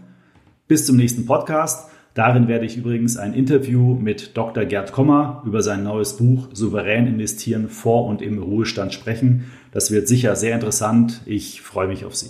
Bis 0.67 0.85
zum 0.85 0.97
nächsten 0.97 1.25
Podcast. 1.25 1.89
Darin 2.13 2.47
werde 2.47 2.65
ich 2.65 2.77
übrigens 2.77 3.15
ein 3.15 3.33
Interview 3.33 3.93
mit 3.93 4.35
Dr. 4.35 4.65
Gerd 4.65 4.91
Kommer 4.91 5.43
über 5.45 5.61
sein 5.61 5.83
neues 5.83 6.17
Buch 6.17 6.49
Souverän 6.51 7.07
investieren 7.07 7.69
vor 7.69 8.05
und 8.05 8.21
im 8.21 8.41
Ruhestand 8.41 8.93
sprechen. 8.93 9.45
Das 9.71 9.91
wird 9.91 10.07
sicher 10.07 10.35
sehr 10.35 10.55
interessant. 10.55 11.21
Ich 11.25 11.61
freue 11.61 11.87
mich 11.87 12.05
auf 12.05 12.15
Sie. 12.15 12.29